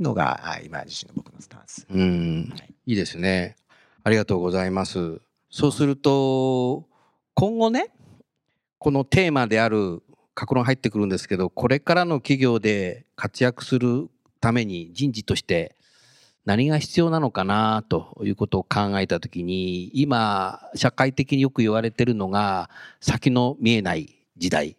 [0.00, 1.86] のがあ今自身の僕のスタンス。
[1.90, 3.56] うんはいいいですね。
[4.02, 5.20] ありがとうございます。
[5.50, 6.86] そうすると、
[7.34, 7.90] 今後ね、
[8.78, 10.02] このテーマである、
[10.34, 14.08] 格論入ってくるんですけど、これからの企業で活躍する
[14.40, 15.74] ために人事として
[16.48, 22.70] 何が必要なのかなということを考えたときに、今、社会的によく言われてるのが、
[23.02, 24.78] 先の見えない時代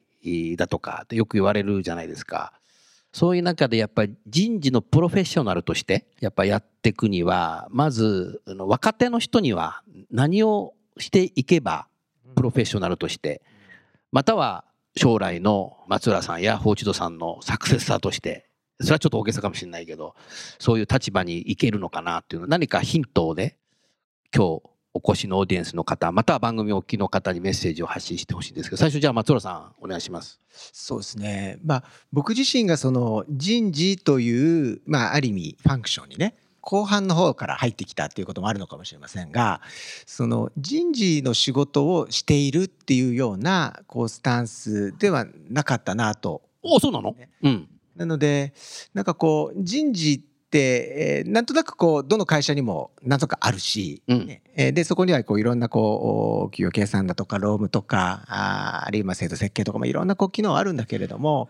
[0.57, 2.58] だとかってよく言われるじゃないですか。
[3.11, 11.87] そういう中でやっぱり人事のプロフェッショナルとしてやっぱやっていくにはまず若手の人には何をしていけば
[12.35, 13.41] プロフェッショナルとして
[14.11, 14.63] または
[14.95, 18.47] 将来の松浦さんや法一戸さんのサクセッサーとして
[18.79, 20.15] それはちょっと大げさかもしれないけど
[20.59, 23.57] そういう立場に行けるのかなっていうの何かヒントをね
[24.35, 24.61] 今日
[24.93, 30.39] お越しのオーディエンスの方または番組お聞きの方にメッセージを発信してほしいんですけど最初じゃあ松浦さんお願いします。
[30.51, 39.61] そうですね、まあ、僕自身がその人事という、まあ、ある意味ファンクションにね後半の方から入ってきたっていうこともあるのかもしれませんが
[40.05, 46.41] その人事の仕事をしているっていうようなこうスタンスではなかったなと。
[46.61, 47.15] おそうなの？
[47.43, 48.53] うんなので
[48.93, 61.49] なんかこう人事って、えーなんとなくこうどの会社にもなんとかあるし、うんねえーでそこにはこういろんなこう企業計算だとか労務とかあーあるいは制度設計とかもいろんなこう機能あるんだけれども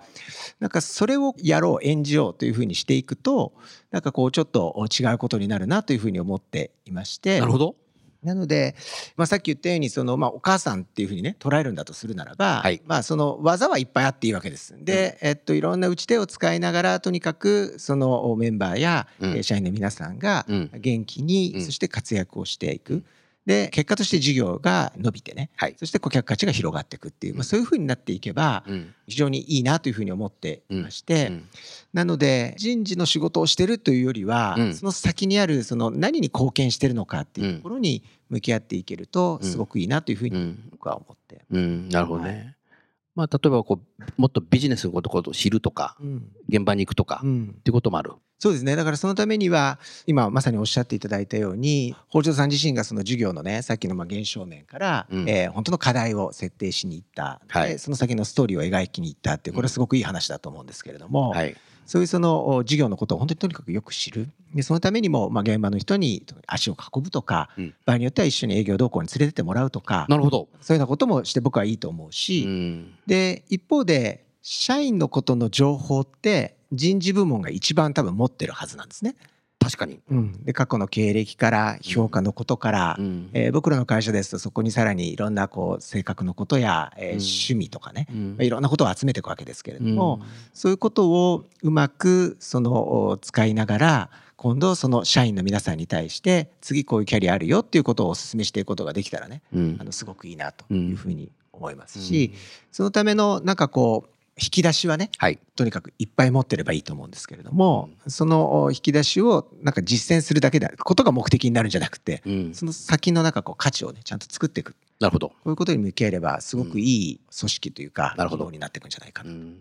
[0.60, 3.54] なんかそれをやろう演じようというふうにしていくと
[3.92, 7.76] なんかこうちょっと違うことになるなというふうに思っていましてなるほど。
[8.24, 8.76] なので、
[9.16, 12.82] まあ、さっき言ったようにその、まあ、お母さんっていうふうにね捉えるんだとするならば、はい。
[12.86, 14.76] まあ、その技はいっぱいあっていいわけです。
[14.84, 19.32] で、えっと、いろんな打ち手を使いながらとにかくそのメンバーや、うん。
[19.32, 20.72] えー社員の皆さんがうん。
[20.74, 21.66] 元気に、うん。
[21.66, 23.04] そして活躍をしていく。
[23.50, 25.76] で結果として事業が伸びてね、はい。
[25.76, 28.94] そして顧客価値が広がっていくっていう、まあ、そういうふうになっていけばうん。
[29.08, 31.50] 非常にいいなというふうに思っていまして、うん。
[31.92, 34.76] なので人事の仕事をしてるというよりは、うん。
[34.76, 39.50] その先にあるその何に貢献してるのかっていうところに向き合っていけるとうん。
[39.50, 40.70] すごくいいなというふうにうん。
[40.70, 41.42] 僕は思って。
[41.50, 42.56] うん、なるほどね。
[42.56, 42.74] は
[43.16, 46.30] まあ、例えばこうもっとビジネスのことを知るとかうん。
[46.48, 47.48] 現場に行くとか、っうん。
[47.64, 48.12] ていうこともある。
[48.40, 48.76] そうですね。
[48.78, 55.30] だからそのためには今まさにおっしゃっていただいたように北条さん自身がその授業のねさっきのまあ現象面から、うん。
[55.30, 57.70] えー本当の課題を設定しに行った、はい。
[57.70, 61.56] でその先のストーリーを描きに行ったってこれはすごくいい話だと思うんですけれども、はい。
[61.86, 64.30] そういうそのお授業のことを本当にとにかくよく知る。
[64.54, 67.74] でそのためにもまあ現場の人に足を運ぶとか、うん。
[67.86, 70.48] 場合によっては一緒に営業同行に連れてってもらうとかなるほど。
[70.62, 72.94] そういうようなこともして僕はいいと思ううし、ん。
[73.06, 79.16] で一方で社員のことの情報って人事部門が一番多分持ってるはずなんですね。
[79.60, 80.00] 確かに。
[80.46, 83.30] で過去の経歴から評価のことから、うん。
[83.34, 87.10] えー僕らの会社ですとそこにさらにいろんなこう性格のことや、えーうん。
[87.18, 88.30] 趣味とかね、うん。
[88.32, 90.28] まあいろんなことを集めていくわけですけれども、うん。
[90.54, 99.78] そういうことをうまくそのお使いながら今度その社員の皆さんに対して次こういうキャリアあるよっていうことをお勧めしていくことができたらねうん。
[99.82, 102.32] あのすごくいいなというふうに思思いますし、
[102.72, 104.10] そのためのなんかこう
[104.42, 105.40] 引き出しはね、はい。
[105.56, 112.54] とにかくいっぱい持ってればいいと思うんですけれども、その引き出しをなんか実践するだけでことが目的になるんじゃなくて、うん。
[112.54, 114.76] その先のなんかこう価値をねちゃんと作っていく。
[115.00, 115.30] なるほど。
[115.30, 118.50] こういうことに向ければすごくいい組織というか、なるほど。
[118.52, 119.32] になっていくんじゃないかな。
[119.32, 119.60] うん。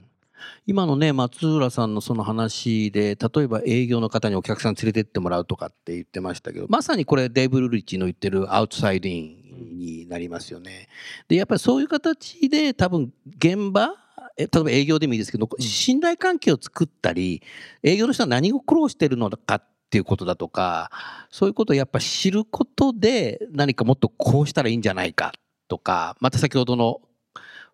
[0.67, 10.89] 今のね松浦さんのその話で例えば営業の方にお客さん連れてってもらうとかって言ってましたけどまさにこれデイブ・ルリッチの言ってるアウトサイドインになりますよね。
[11.29, 13.95] でやっぱりそういう形で多分現場
[14.37, 17.43] え例えば営業でもいいですけど信頼関係を作ったり
[17.83, 20.91] 営業の人は何を苦労してるのかっていうことだとか
[21.31, 25.33] そういうことをやっぱ知ることで何かもっとこうしたらいいんじゃないか
[25.67, 27.01] とかまた先ほどの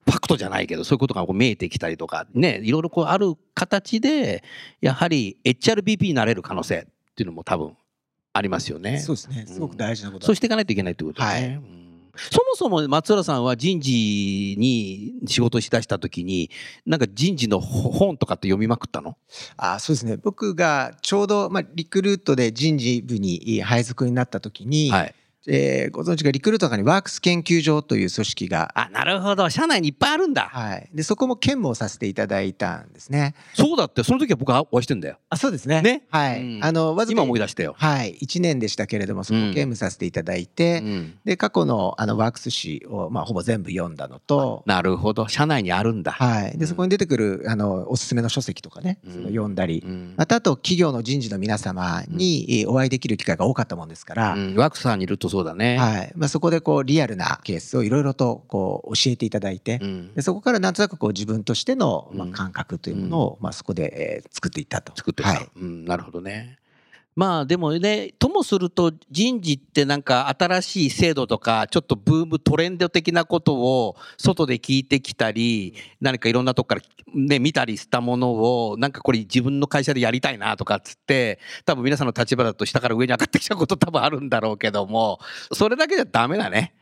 [0.06, 4.44] ファクトじゃないけどそういうことがこう見えてきたりとかねいろいろこうある形で
[4.80, 7.76] やはり HRBP になれる可能性っていうのも多分
[8.34, 8.98] ありますよね。
[8.98, 9.46] そうですね。
[9.46, 11.40] すごく大事なことだそうしていかないといけないってことですね。
[11.40, 11.84] はいうん
[12.16, 16.48] そもそも松浦さんは人事に仕事しだした時に
[16.86, 19.16] なんか人事の本とかって読みまくったの？
[19.56, 25.14] あそうですね僕がちょうど、まあ、リクルートで人事部に配属になった時に、はい。
[25.48, 29.48] えーご存知かリクルートの中にワークス研究所という組織が、あなるほど。
[29.50, 30.48] 社内にいっぱいあるんだ。
[30.50, 33.34] はい、でそこも兼務をさせていただいたんですね。
[33.54, 34.02] そうだって。
[34.02, 35.18] その時は僕はお会いしてんだよ。
[35.30, 35.82] あそうですね。
[35.82, 36.04] ね。
[36.10, 36.64] はい、うん。
[36.64, 37.74] あのわずか今思い出したよ。
[37.76, 38.16] はい。
[38.22, 41.18] 1年でしたけれどもそこを兼務させていただいて、うん。
[41.24, 45.28] で過去のあのワークス誌を、まあ、ほぼ全部読んだのと、なるほど。
[45.28, 46.12] 社内にあるんだ。
[46.12, 49.12] はい、でそこに出てくるあのおすすめの書籍とかね、うん。
[49.12, 50.14] その読んだり、うん。
[50.16, 54.54] またあと企業の人事の皆様にえーお会いできる機会が多かったもんですから、うん。
[54.56, 55.76] ワークさんにいるとそうだね。
[55.78, 64.92] はいまあ、そこでこうリアルなケースをいろいろとこう教えていただいて、うんでそこからなんとなくこう自分としての、まあ、うん感覚というものを、まあ、そこで、えー作っていったと。
[64.96, 66.58] 作ってた、はいうん、なるほどね。
[67.16, 76.82] まあでもねともすると人事ってなんか新しい制度とかちょっとブームトレンド的なことを外で聞いてきたり何かいろんなとこから
[77.14, 78.32] ね見たりしたもの
[78.68, 85.20] をなんかこれ自分の会社でやりたいなとかっつって多分皆さんの立場だと下から上に上がってきちゃうこと多分あるんだろうけども
[85.52, 86.74] それだけじゃダメだね。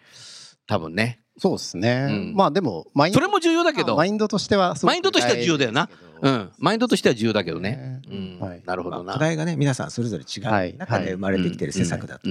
[0.66, 1.21] 多分ね。
[1.42, 2.34] そうですね、うん。
[2.36, 3.96] まあでもマインそれも重要だけど。
[3.96, 5.90] マインドとしてはマインドとしては重要だよな。
[6.20, 6.52] うん。
[6.56, 7.72] マインドとしては重要だけどね。
[7.72, 8.02] ね。
[8.08, 8.38] うん。
[8.38, 8.58] はい。
[8.58, 9.14] まあなるほどな。
[9.14, 10.70] 課題がね皆さんそれぞれ違はい。
[10.70, 12.28] う中で生まれてきてる施策だと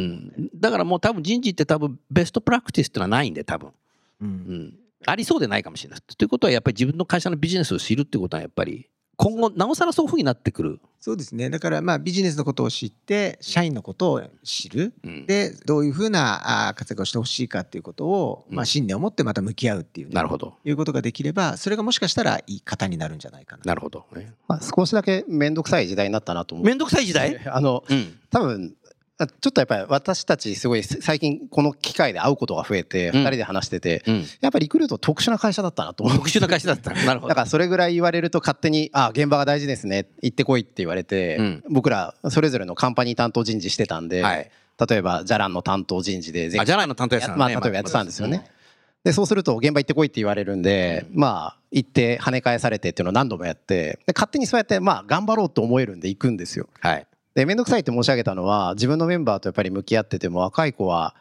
[0.56, 3.72] だからもう多分人事って多分ベストプラクティスってのはないんで多分、
[4.22, 4.28] うん。
[4.28, 4.74] うん、
[5.06, 6.00] ありそうでないかもしれない。
[6.00, 11.50] ということはやっぱり自分の会社のビジネスを知るってことはやっぱり今後なおさらそういうふうになってくる、そうですね。
[11.50, 14.94] だからまあビジネスのことを知って社員のことを知る。
[15.04, 15.26] うん。
[15.26, 18.56] でどういうふうな活躍をしてほしいかっていうことを、うん。
[18.56, 20.54] まあ、信念を持ってまた向き合うっていうね、なるほど。
[20.64, 23.64] いうことができればそれがもしかしたらいい方になるんじゃないかな。
[23.66, 26.68] なるほど、ね、まあ、少しだけ面倒くさい時代になったなと思う。
[26.68, 28.20] めんどくさい時代、 あのうん。
[28.30, 28.81] 多分あ
[29.28, 33.16] ちょっとやっぱり私たちすごい最近この機会で会うことが増えてうん。
[33.24, 36.18] 2人で話してて、うん、やっぱりリクルート特殊な会社だったなと思う。
[36.18, 37.30] 特殊な会社だったなるほど。
[37.30, 41.64] だからそれぐらい言われると勝手に「あ現場が大事ですね行ってこい」って言われて、うん。
[41.70, 44.52] 僕らそれぞれのカンパニー担当人事してたんで、はい。
[44.90, 47.40] 例えばじゃらんの担当人事であじゃないの担当やつさんね。
[47.40, 48.46] まあ、例えばやってたんですよね。
[49.04, 56.68] でそうすると現場行ってこいって言われるんで、まあ行って跳ね返されてっていうのを何度もやってで勝手にそうやってまあ頑張ろうと思えるんで行くんですよ。
[56.80, 61.16] はいで面倒くさいって申し上げたのは自分のメンバーとやっぱり向き合ってても若い子は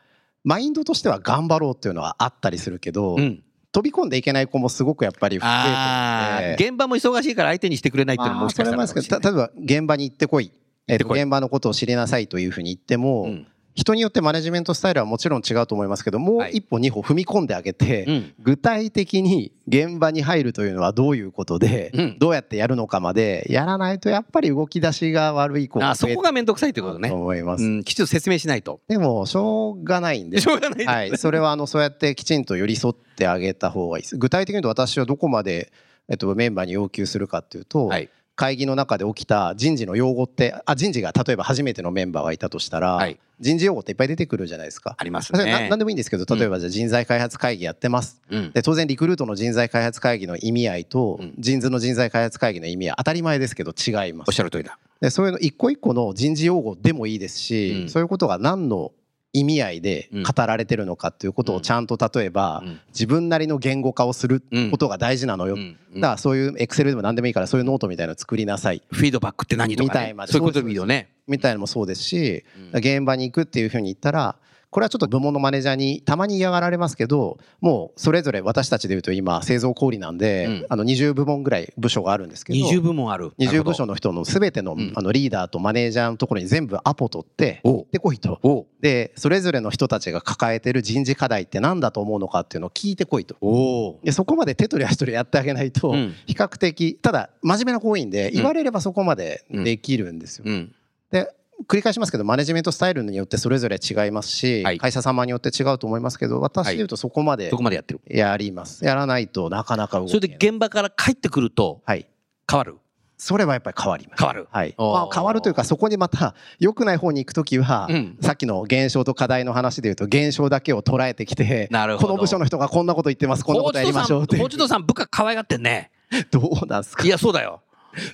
[0.44, 3.42] マインドとしては頑張ろうっていうのはあったりするけど、うん、
[3.72, 6.68] 飛び込んでいけない子もすごくやっぱり増えて。
[6.68, 10.52] 現場も忙しいから相手にしてくれないっていうのももしかしたら例えば現場に行ってこい、
[10.88, 11.22] えーってこい。
[11.22, 16.56] 現場のことを知りなさいというふうに言っても、うん人によってマネジメントスタイルはもちろん違うと思いますけどもうはい。
[16.56, 18.34] 一歩二歩踏み込んであげて、うん。
[18.40, 22.18] 具体的に現場に入るというのはどういうことで、うん。
[22.18, 28.80] どうやってやるのかまでやらないとやっぱり動き出しが悪い子があそこが面倒くさいってこととね、思います、うん、きちんと説明しないと。
[28.88, 34.16] でもしょうがないんでしょうがないですはい、それはあのそうやってきちんと寄り添ってあげた方がいいです。
[34.16, 35.72] 具体的に言うと私はどこまで、
[36.08, 43.18] えっと、メンバーに要求するかっていうと、はい会議の中で起きた人事の用語ってあ人事が例えば初めてのメンバーがいたとしたら、はい。
[43.38, 44.94] 人事用語っていっぱい出てくるじゃないですか。
[44.96, 45.68] ありますね。
[45.68, 48.22] 何でもいいんですけど例えばじゃあ人材開発会議やってます。
[48.30, 48.50] うん。
[48.52, 51.34] で当然リクルートの人材開発会議の意味合いとうん。
[51.38, 54.28] 人事の人材開発会議の意味は当たり前ですけど違います。
[54.28, 54.40] おっし。
[54.40, 54.78] ゃる通りだ。
[55.02, 57.88] でそういうの一個一個の人事用語でもいいですし、うん。
[57.90, 58.92] そういうことが何の
[59.32, 62.80] 意味合いで語られてるのかっていうことをちゃんと例えばうん。
[62.88, 65.54] 自分なりの言語化をすることが大事なのよ。
[65.54, 65.76] うん。
[65.94, 68.82] だからそういうエクセルでも何でもいいからそういうノートみたいなの作りなさい。
[68.90, 71.10] フィードバックって何とか、ね、みたいまでそういうことでもいいよね。
[71.28, 72.78] みたいなのもそうですしうん。
[72.78, 74.36] 現場に行くっていうふうに言ったら
[74.70, 80.66] これはちょっと部門のマネージャーにたまに嫌がられますけどもうそれぞれ私たちでいうと今製造小売なんで、うん。
[80.68, 83.32] あの20部門ぐらい部署があるんですけど20部門ある。
[83.38, 88.38] 20部署の人の全ての,、うんあのリーダーとマネージャーのところに全部アポ取っておでこいと。
[88.42, 93.36] おでそれぞれの人たちが抱えてる人事課題って何だと思うのかっていうのを聞いてこいと。
[93.40, 96.14] おでそこまで手取り足取りやってあげないと、うん。
[96.26, 100.44] 比較的ただ真面目な行員で言われればそこまでできるんですよ。
[100.46, 100.72] うん。
[101.10, 101.34] で
[101.68, 104.78] 繰り返しますけどマネジメントスタイルによってそれぞれ違いますし、はい。
[104.78, 108.00] 会社様によって違うと思いますけど私でいうとそこまでそこまでやってる。
[108.08, 108.84] やります。
[108.84, 112.06] やらないとなかなか動けそれで現場から帰ってくるとはい。
[112.50, 112.76] 変わる？
[113.22, 114.20] それはやっぱり変わります。
[114.20, 114.48] 変わる。
[114.50, 114.74] はい。
[114.78, 118.16] まあ、変わるというかそこにまた良くない方に行く時は、うん。
[118.22, 122.06] さっきの現象と課題の話でいうと現象だけを捉えてきてなるほど。
[122.08, 125.90] この部署の人がこんなこと言ってますこんなことやりましょうってホチドさん部下可愛がってんね。
[126.32, 127.04] どうなんですか？
[127.04, 127.60] いやそうだよ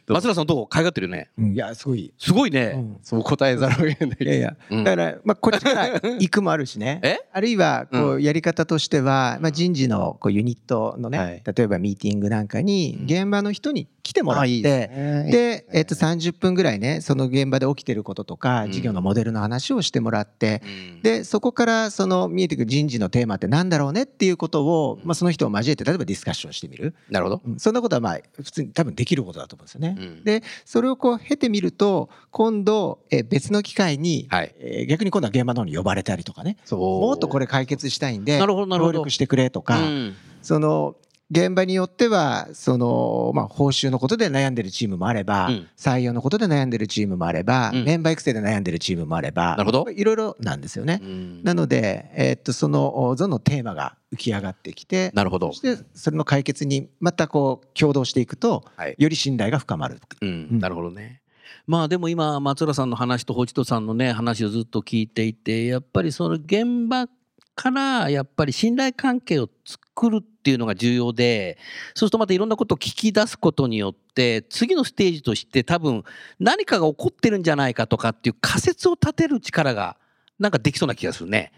[0.07, 1.31] 松浦さんどう可愛がってるよね。
[1.39, 2.99] うんいやすごい、すごいうねん。
[3.03, 4.19] そう答えざるを得ない。
[4.21, 4.85] いやいやうん。
[4.85, 5.87] だから、まあ、こっちから
[6.19, 7.01] 行くもあるしね。
[7.03, 7.19] え？
[7.33, 11.43] あるいはこううやり方としては、まあ、人事のこうユニットのね、はい。
[11.45, 13.05] 例えばミーティングなんかにうん。
[13.07, 15.29] 現場の人に来てもらって、ね。
[15.33, 18.73] で、えっと、30分ぐらいねその現場で起きてることとかうん。
[18.73, 21.03] 事業のモデルの話をしてもらって、うん。
[21.03, 27.43] でそこからその見えてくる人事のテーマってなんだろうねっていうことを、まあ、その人を交えて例えばディスカッションしてみる、なるほど。
[27.45, 27.59] うん。
[27.59, 29.97] そんなことはまあ普通に多分できることだと思うんですよね。
[29.99, 30.25] うん。
[30.25, 34.55] でそれをこう経てみると今度え別の機会に、はい。
[34.59, 36.57] えー逆に今度は現場の方に呼ばれたりとかね。
[36.65, 36.81] そう。
[36.81, 40.15] もっとこれ解決したいんで協力してくれとか、うん。
[40.43, 40.97] その
[41.31, 45.69] 現場によってはその、まあ、報酬のことで悩んでるチームもあれば、うん。
[45.77, 47.85] 採用のことで悩んでるチームもあれば、うん。
[47.85, 49.91] メンバー育成で悩んでるチームもあればなるほど。
[49.91, 51.01] いろいろなんですよね。
[51.03, 51.43] うん。
[51.43, 55.53] なので、えーっとそのどのテーマが浮き上がってきてなるほど。
[55.53, 58.95] そしてそれの解決にまたこう共同していくと、はい。
[58.97, 60.01] より信頼が深まる。
[60.21, 61.23] うん、なるほどね。
[61.67, 67.09] まあでも今松浦さんの話とホチトさんのね話をずっと聞いていてやっぱりその現場
[67.57, 71.59] からやっぱり信頼関係を作るっていうのが重要で
[71.95, 76.05] そうするとまたいろんなことを聞き出すことによって次のステージとして多分
[76.39, 79.97] 何かが起こってるんじゃないかとかっていう仮説を立てる力が
[80.39, 81.51] なんかできそうな気がするね。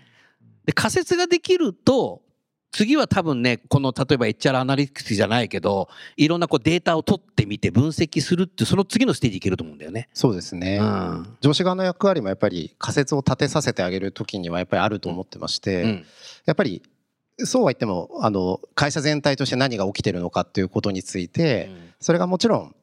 [0.64, 2.22] で仮説ができると
[2.70, 10.08] 次は多分ねこの例えば HR アナリティクスじゃないけどいろんなこうデータを取ってみて分析するってその次のステージいけると思うんだよね。
[10.12, 11.36] そうですね、うん。
[11.40, 16.06] 上司側の役割もやっぱり仮説を立てさせてあげる時にはやっぱりあると思ってまして、うん。
[16.44, 16.82] やっぱり
[17.38, 22.74] そうは言ってもあの会社全体として何が起きてるのかっていうことについて、それがもちろん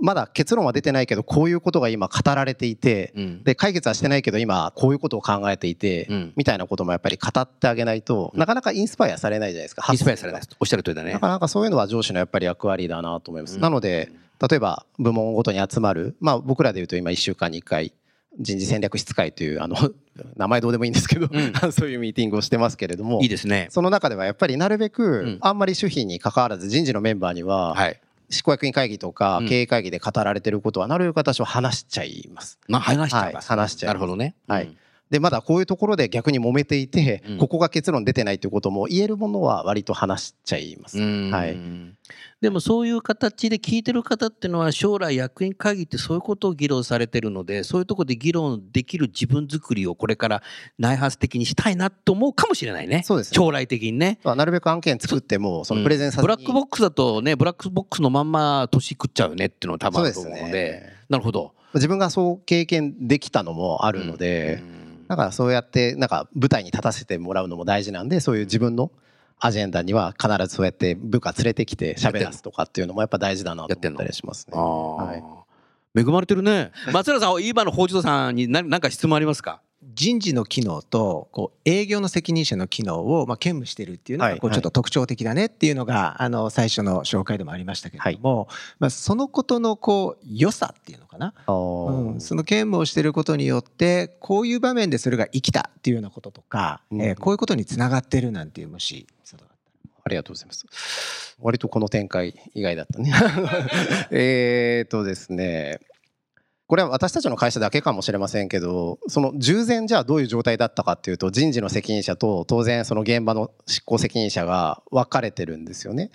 [0.00, 3.44] まだ結論は出てないけどこういうことが今語られていてうん。
[3.44, 6.32] で解決はしてないけど今こういうことを考えていて、うん。
[6.36, 11.12] みたいなこともやっぱり語ってあげないとなかなかインスパイアされないじゃないですかインスパイアされないおっしゃる通りだね。
[11.12, 11.20] な。
[11.20, 13.56] かなかそういうのは上司のやっぱり役割だなと思います。
[13.56, 13.60] うん。
[13.60, 14.10] なので
[14.48, 17.92] 例えば部門ごとに集まる、まあ、僕らでいうと今1週間に1回
[18.38, 19.76] 人事戦略室会というあの
[20.36, 21.52] 名前どうでもいいんですけど、うん。
[21.72, 23.20] そういうミーティングをしてますけれども。
[23.22, 23.68] いいですね。
[23.70, 24.90] その中ではやっぱりなるべん。
[24.90, 28.00] くあんまり主費に関わらず人事のメンバーにははい。
[28.30, 32.58] 執行役員会議とかうん経営会議で語られてることはなるべく私は話しちゃいます。
[32.68, 33.50] まあ話しちゃいます。
[33.50, 34.34] はい話しちゃいますなるほどね。
[34.48, 34.76] はいうん
[35.10, 37.38] でまだこういうところで逆に揉めていて、うん。
[37.38, 40.98] ここが結論出てないということも言えるものは割と話しちゃいます。
[40.98, 41.30] うん。
[41.32, 41.56] はい。
[42.40, 50.42] でもそういう形で聞いてる方っていうのは将来役員会議ってそういうことを議論されてるのでそういうところで議論できる自分作りをこれから
[50.78, 53.02] 内発的にしたいなと思うかもしれないね。
[53.04, 53.34] そうですね。
[53.34, 54.20] 将来的にね。
[54.22, 60.52] まあなるべく案件作ってもそのプレゼンさせブラックボックスだとねブラックボックスのまんま年食っちゃうよねっていうのは多分あると思うので。
[60.52, 60.92] ね。
[61.08, 61.52] なるほど。
[61.74, 64.79] 自分がそう経験できたのもあるので、うん
[65.10, 68.92] だからそうやってなんか舞台に立たせてもらうのも大事なんでそういう自分の
[69.40, 74.56] アジェンダには必ずそうやって部下連れてきて喋らすとかっていうのもやっぱ大事だなと思ったりしますね。
[75.96, 76.70] 恵まれてるね。
[76.92, 79.60] 松浦さん、今の法事さんに何何か質問ありますか？
[79.82, 97.02] 人事の機能とこう営業の責任者の機能をまあ兼務してるっていうのはいがこうちょっと特徴的だねっていうのがあの最初の紹介でもありましたけれども、まあ、そのことのこう良さっていうのかな、うん、その兼務をしてることによってこういう場面でそれが生きたっていうようなこととか、うん。
[97.02, 99.06] えーこういうことにつながってるなんていうもし
[100.04, 101.36] ありがとうございます。
[101.40, 103.12] 割とこの展開意外だったね。
[104.10, 105.80] えーとですね。
[106.70, 116.12] これは私たちの会社だけかもしれませんけどその従前じゃあどういう状態だったかっていうと人事の責任者と当然その現場の執行責任者が分かれてるんですよね。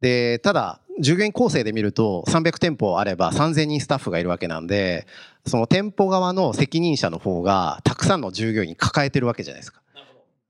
[0.00, 5.04] でただ従業員構成で見ると300店舗あれば3000人スタッフがいるわけなんで
[5.48, 9.82] その店舗側の責任者の方がたくさんの従業員抱えてるわけじゃないですか。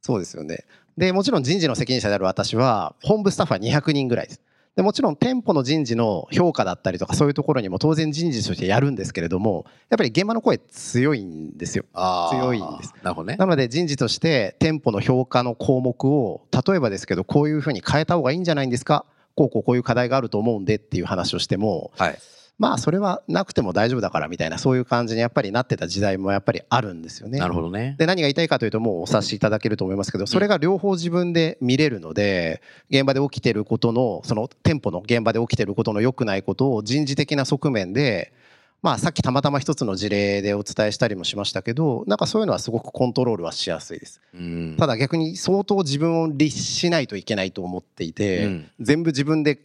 [0.03, 0.67] そうですよね。
[0.99, 4.43] でもちろん人事の責任者である私は本部スタッフは200人ぐらいです。
[4.79, 11.85] でもちろん店舗の人事の評価だったりとかそういうところにも当然人事としてやるんですけれどもやっぱり現場の声強いんですよ。
[12.31, 12.95] 強いんです。
[13.03, 13.37] なるほどね。
[13.39, 19.05] なので人事として店舗の評価の項目を例えばですけどこういうふうに変えた方がいいんじゃないんですか？
[19.35, 22.19] こうこうこういう課題があると思うんでっていう話をしてもはい
[22.59, 27.39] まあそれはなくても大丈夫だからみたいなそういう感じにやっぱりなってた時代もやっぱりあるんですよね。
[27.39, 38.33] なるほどねで何が言いたいかというともうお察しいただけると思いますけどそれが両方自分で見れるので現場で起きてることのその店舗の現場で起きてることの良くないことを人事的な側面で
[38.81, 44.21] まあさっきたまたま一つの事例でお伝えしたりもしましたけどなんかそういうのはすごくコントロールはしやすいです。
[44.35, 49.59] うんただ逆に相当自分を律しないといけないと思っていて、うん全部自分で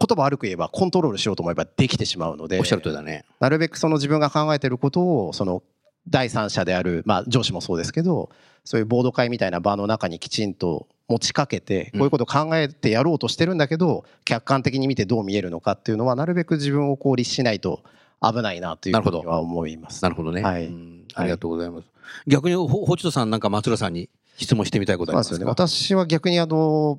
[0.00, 3.24] 言葉悪く言えばコントロールしようと思えばできてしまうのでおっしゃるとりだね。
[3.38, 5.62] なるべくその自分が考えてることをその
[6.08, 8.30] 第三者である、まあ、上司もそうですけど
[8.64, 17.82] そういうボード会みたいな場の中にきちんと持ちかけてこういうことを考えてやろうとしてるんだけど客観的に見てどう見えるのかっていうのはなるべく自分をこう律しないと
[18.22, 20.02] 危ないなというふうには思います。
[20.02, 20.66] なるほどね、はい。
[20.66, 21.04] うん。
[21.14, 21.86] ありがとうございます、
[22.26, 25.38] 逆にほほちとさんなんか松浦さんに質問してみたいことありますか？
[25.38, 25.44] ね。
[25.44, 26.98] 私は逆にあの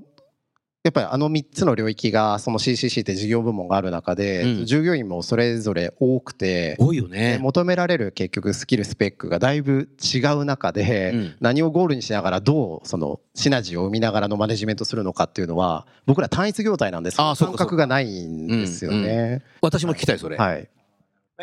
[0.84, 4.66] やっぱりあの3つの領域がその CCC って事業部門がある中で、うん。
[4.66, 11.36] 従業員もそれぞれ多くて、多いよでね求められる結局スキルスペックがだいぶ違う中で、うん。
[11.40, 19.44] 何をゴールにしながらどうそのシナジーを生みながらのマネジメントするのかっていうのは僕ら単一業態なんですあーそうか感覚がないんですよね。
[19.62, 20.68] 私も聞きたいそれ、はい、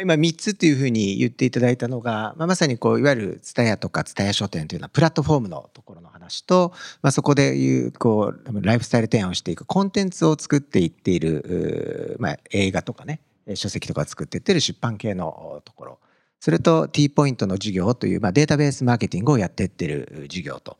[0.00, 6.72] 今3つっていうふうに言っていただいたのが、まあ、まさにこういわゆる TSUTAYA とか TSUTAYA 書店というのはプラットフォームのところの話と、
[7.02, 13.20] まあ、そこでいうこうライフスタイル提案をしていくコンテンツを作っていっている、まあ、映画とかね
[13.54, 15.98] 書籍とか作っていってる出版系のところ。
[16.40, 20.76] それと T ポイントの事業という、まあ、データベースマーケティングをやっていってる事業と。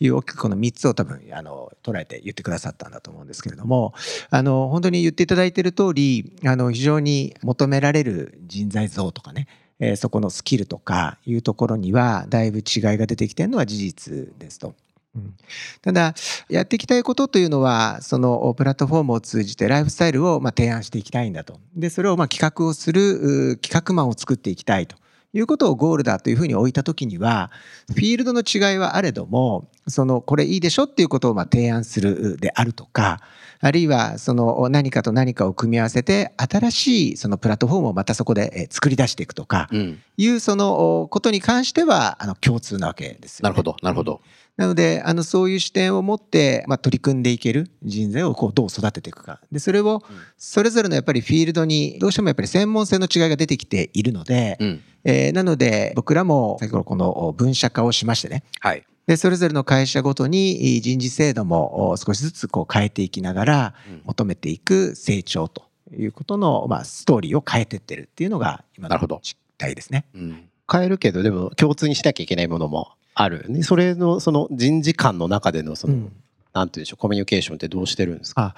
[0.00, 3.94] いう大きくこの3つを多分あの捉えて言ってくださったんだと思うんですけれども。
[4.30, 9.46] あの本当に言っていただいている通りあの非常に求められる人材像とかね、
[9.78, 12.64] えそこのスキルとかいうところにはだいぶ違い
[12.98, 14.74] が出てきてるのは事実ですと。
[15.14, 15.34] うん。
[15.82, 16.14] ただ
[16.48, 21.58] やっていきたいことというのはそのプラットフォームを通じてライフスタイルをまあ提案していきたいんだと。
[21.74, 24.96] でそれをまあ企画をするう企画マンを作っていきたいと。
[25.32, 27.52] いうことをゴールだというふうに置いた時には
[27.88, 33.20] フィールドの違いはあれどもそのこれいいでしょっていうことをまあ提案するであるとか
[33.60, 43.50] あるいはその何かと何かを組み合わせて新しいそのプラットフォームをまたそこでえー作り出していくとかうん、いうそのことに関してはあの共通なわけですよね。
[43.50, 44.20] なるほどなるほど
[44.60, 49.40] なのであのそういう視点を持って、まあ、取り組んでいける人材をこうどう育てていくか。
[49.50, 50.02] でそれを
[50.36, 54.80] それぞれのやっぱりフィールドにどうしてもやっぱり専門性の違いが出てきているので、うん。
[55.04, 58.44] えーなので僕らも先ほどこの分社化をしましてね。
[58.60, 58.84] はい。
[59.06, 64.02] でそれぞれの会社ごとに人事制度もお少しずつこう変えていきながらうん。
[64.04, 69.14] 求めていく成長ということの、まあ、ストーリーを変えてってるっていうのが今なるほど。
[69.14, 70.04] の実態ですね。
[70.14, 70.50] うん。
[70.70, 72.92] 変えるけどでも共通にしなきゃいけないものも
[73.22, 76.12] ある、ね、それのその人事間の中でのその、うん。
[76.52, 78.56] なんていうんでしょうコミュニケーションってどうしてるんですか？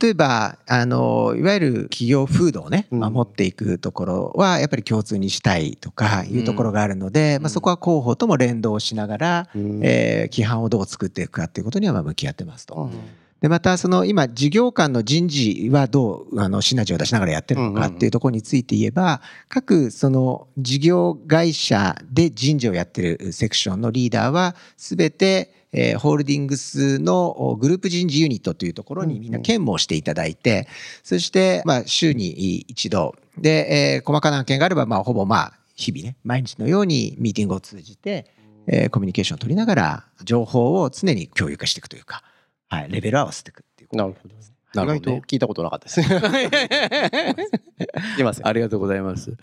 [0.00, 3.00] 例えばあのいわゆる企業風土をねうん。
[3.00, 9.80] 守っていくところはやっぱり共通にしたいとかいうところがあるので、まあ、そこは広報とも連動しながら、うん。
[9.82, 12.74] えー規範をどう作っていくかっていうことにはまあ向き合ってますと。
[12.76, 12.90] うん
[13.44, 19.20] でまたその今事業間の人事はどうあのシナジーを出しながらやってるのかっていうところについて言えば
[19.50, 30.66] 各その事業会社で人事をやってるセクションのリーダーは全てえーホールディングスのおグループ人事ユニットというところにみんな兼務をしていただいて
[31.02, 32.30] そしてまあ週に
[32.60, 33.14] 一度。
[33.36, 38.24] でえー細かな案件があればまあほぼまあ日々ね毎日のようにミーティングを通じて
[38.66, 42.22] えーコミュニケーションを取りながら情報を常に共有化していくというか、
[42.68, 44.38] はい、レベルを合わせていくっていうことなるほど意
[44.76, 46.00] なるほどね外と聞いたことなかったです。
[48.20, 49.36] いますよありがとうございます。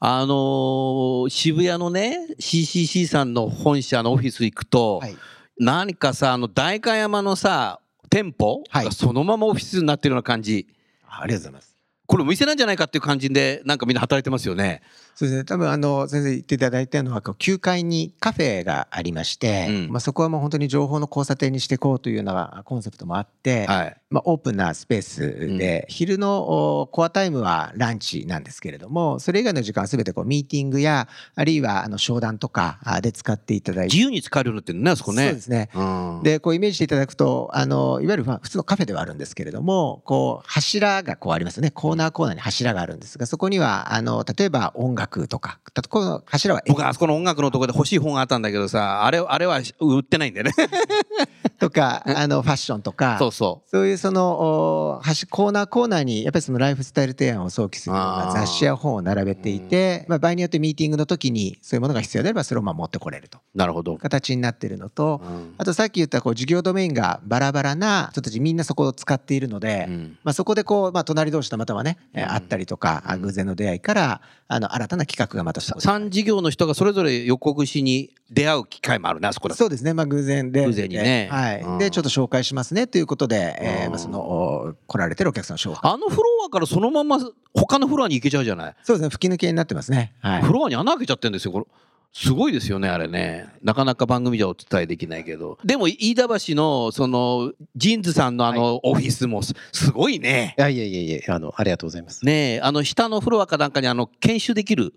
[0.00, 5.16] あのー渋谷のね CCC さんの本社のオフィス行くと、はい
[5.62, 10.66] 何かさあの代官山のさ店舗はいがそのままオフィスになってるような感じ、
[11.06, 11.76] あありがとうございます。
[12.06, 14.80] これお店なんじゃないかっていう感じでなんかみんな働いてますよね。
[15.14, 15.44] そうですね。
[15.44, 23.96] 多分あの先生言っていただいたのはこう9階にカフェがありまして、うんまあそこはもう本当に情報の交差点にしていこうというようなコンセプトもあって、はい。
[24.10, 35.26] まあオープンなスペースで、昼のおコアタイムはランチなんですけれども、それ以外の時間はすべてこうミーティングやあるいはあの商談とかあで使っていただいて、自由に使えるようになってるねあそこね。
[35.26, 35.70] そうですね。
[35.74, 35.82] う
[36.20, 45.58] ん、でこうイメージしていただくとあのいわゆるまあ普通のカフェではあるんですけれどもこう柱がこうありますよねコーナーコーナーに柱があるんですがそこにはあの例えば音楽とか。
[45.72, 50.52] たこの柱は僕あそこの音楽のところで欲しい本があったんだけどさあれあれは売ってないんだよね。
[51.58, 53.16] とかあのファッションとか。
[53.18, 58.40] そうそそういうそのお端コーナーコーナーにやっぱりそのライフスタイル提案を想起するようなあー。
[58.40, 63.38] 雑誌や本を並べていて、まあ、場合によってミーティングの時にそういうものが必要であればそれをまあ持ってこれると。
[63.54, 65.54] うなるほど、形になっているのとうん。
[65.58, 70.18] あとさっき言ったこう事業ドメインがバラバラな人たちみんなそこを使っているので、うん。
[70.24, 72.32] まあ、そこでこう、まあ、隣同士たまたまね、えーうん。
[72.32, 75.86] 会ったりとか、あ偶然の出会いからあの新たな企画がまたそこで。
[75.86, 79.58] 3事業の人がそれぞれ横串に出会う機会もあるねあそこだと。
[79.58, 80.66] そうですね、まあ、偶然で。
[80.66, 81.28] 偶然にね。
[81.30, 81.60] はい。
[81.62, 81.78] うん。
[81.78, 83.90] でちょっと紹介しますねということで、えーうん。
[83.90, 85.90] まあ、そのお来られてるお客さんの紹介。
[85.90, 87.18] あのフロアからそのまま
[87.54, 89.08] 他のフロアに行けちゃうじゃない、そうですね。
[89.10, 90.42] 吹き抜けになってますね、はい。
[90.42, 91.66] フロアに穴開けちゃってるんですよこれ
[92.12, 93.48] すごいですよねあれね。
[93.62, 95.58] なかなか番組じゃお伝えできないけど。
[95.64, 100.54] でも飯田橋のそのジーンズさんのあのオフィスもすすごいね。
[100.58, 102.24] いやいやいやいやあのありがとうございます。
[102.24, 104.92] ねえあの下のフロアかなんかにあの研修できる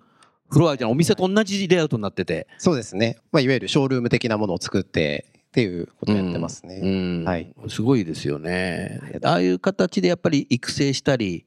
[0.49, 0.91] フロアじゃん。
[0.91, 2.47] お店と同じレイアウトになってて。
[2.57, 3.17] そうですね。
[3.31, 6.79] まあいわゆるショールーム的なものを作ってっていうことをやってますね。
[6.81, 7.53] うんはい。
[7.69, 8.99] すごいですよね。
[9.23, 11.45] ああいう形でやっぱり育成したり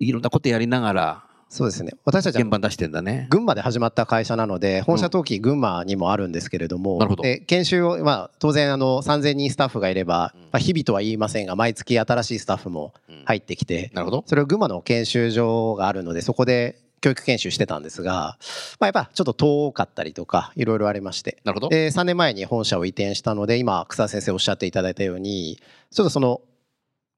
[0.00, 1.92] いろんなことやりながらそうですね。
[2.04, 3.26] 私たちは現場に出してんだね。
[3.28, 7.24] 群馬で始まった会社なので本社登記群馬にもあるんですけれども、なるほど。
[7.24, 10.40] で研修を、まあ、当然あの3000人スタッフがいれば、うん。
[10.42, 12.94] まあ、日々とは言いませんが毎月新しいスタッフも
[13.24, 14.24] 入ってきて、なるほど。
[14.26, 18.36] それを群馬の研修所があるのでそこで教育研修してたんですが、
[18.78, 21.38] まあ、やっぱちょっと遠かったりとかいろいろありまして。
[21.44, 21.68] なるほど。
[21.68, 25.58] で3年前に本社を移転したので今草先生おっしゃっていただいたように
[25.90, 26.42] ちょっとその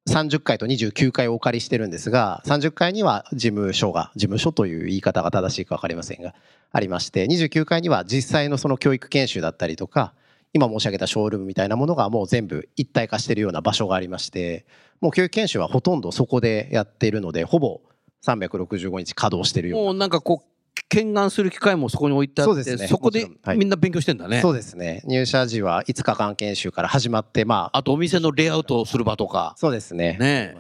[0.09, 6.35] 30回と29回お借りしてるんですが30回には事務所が事務所という言い方が正しいか分かりませんが
[6.73, 10.13] ありまして29回には実際のその教育研修だったりとか
[10.53, 14.67] 今申し上げたショールームみたいなものがもう全部一体化しているような場所がありまして
[15.01, 17.81] もう教育研修はほとんどそこでやっているのでほぼ
[18.25, 19.85] 365日稼働しているような。
[19.85, 20.52] もうなんかこう
[20.89, 30.55] 見願する機会もそこに置いてあってそねこでみんな勉強してんだね、そうですね入社時は5日間研修から始まってまああとお店のレイアウトをする場とかそうですねね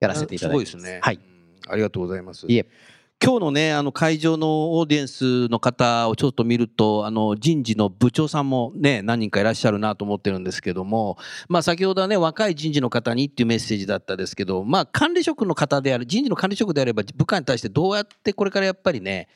[0.00, 1.20] やらせていただいてすごいですねはい
[1.68, 2.66] ありがとうございますいえ
[3.22, 11.16] 今日のねあの会場のオーディエンスの方をちょっと見るとあの人事の部長さんもね何人かいらっしゃるなと思ってるんですけども
[11.48, 19.28] まあ先ほどはね若い人事の方にっていうメッセージだったですけどまあ管理職の方である人事の管理職であれば部下に対してどうやってこれからやっぱりね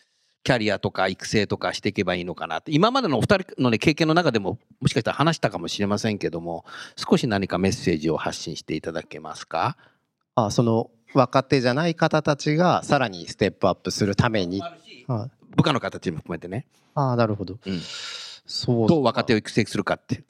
[0.45, 6.67] キャリアとか育成とかしていけばいいのかなって今までのお二人の、ね、経験の中でももしかしたら話したかもしれませんけども
[6.97, 9.79] 少し何かメッセージを発信していただけますか？
[10.35, 14.61] あその若手じゃない方たちがさらにステップアップするために。
[14.61, 15.55] はい。
[15.57, 16.67] 部下の形も含めてね。
[16.95, 17.81] ああなるほど、うん。
[18.47, 20.25] そうどう若手を育成するかって。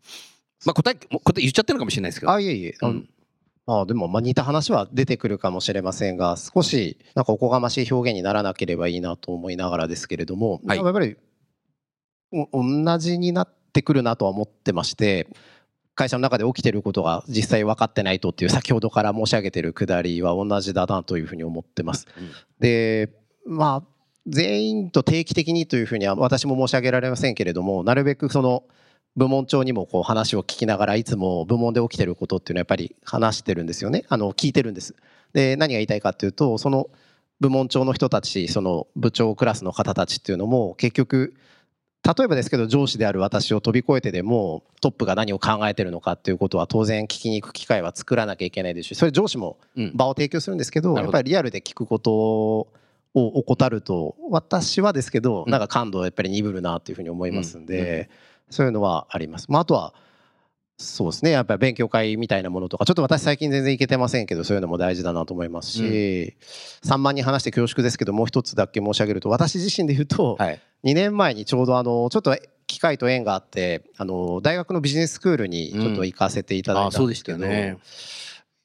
[0.64, 2.32] まあ答え答え言っちゃってるのかもしれないですけど。
[2.32, 3.08] あいえいえ、あうん。
[3.66, 10.78] あでもまあ似た話は出てくるかもしれませんが少しなんかおこがましい表現にならなければいいなと思いながらですけれども、はい。
[10.78, 11.16] やっぱり
[12.32, 15.28] お同じになってくるなとは思ってまして
[15.98, 22.06] 会社の中で起きてることが実際分かってないとっていう先ほどから申し上げてるくだりは同じだなというふうに思ってます。
[22.16, 22.30] うん
[22.60, 23.10] で
[23.44, 23.88] まあ
[24.26, 28.64] 全員と定期的にというふうには私も申し上げられませんけれどもなるべくその
[29.16, 34.94] 部門長にもこう話を聞きながらいつも部門で起きてることっていうのはやっぱり話してるんですよねあの聞いてるんです。
[35.32, 36.90] で何が言いたいかっていうとその
[37.40, 41.34] 部門長の人たちその部長クラスの方たちっていうのも結局
[42.04, 49.92] 例えばですけど上司である私を飛び越えてでもトップが何を考えてるのかっていうことは当然聞きに行く機会は作らなきゃいけないですしそれ上司もうん。
[49.94, 51.16] 場を提供するんですけどなるほど。
[51.18, 52.68] やっぱりリアルで聞くことを
[53.14, 55.50] 怠ると私はですけどうん。
[55.50, 58.08] なんか感度はやっぱり鈍るなっていうふうに思いますんで
[58.50, 59.46] そういうのはあります。
[59.50, 59.92] まあ、あとは
[60.80, 61.32] そうですね。
[61.32, 66.36] やっぱり勉強会みたいなものとかちょっと私最近全然行けてませんけどそういうのも大事だなと思いますし、
[66.84, 70.60] 3万人話して恐縮ですけどもう一つだけ申し上げると私自身で言うと、はい。
[70.84, 72.36] 2年前にちょうどあのちょっと
[72.68, 77.78] 機会と縁があってあの大学のビジネススクールにちょっと行かせていただいたあそうんでしですけど、たよね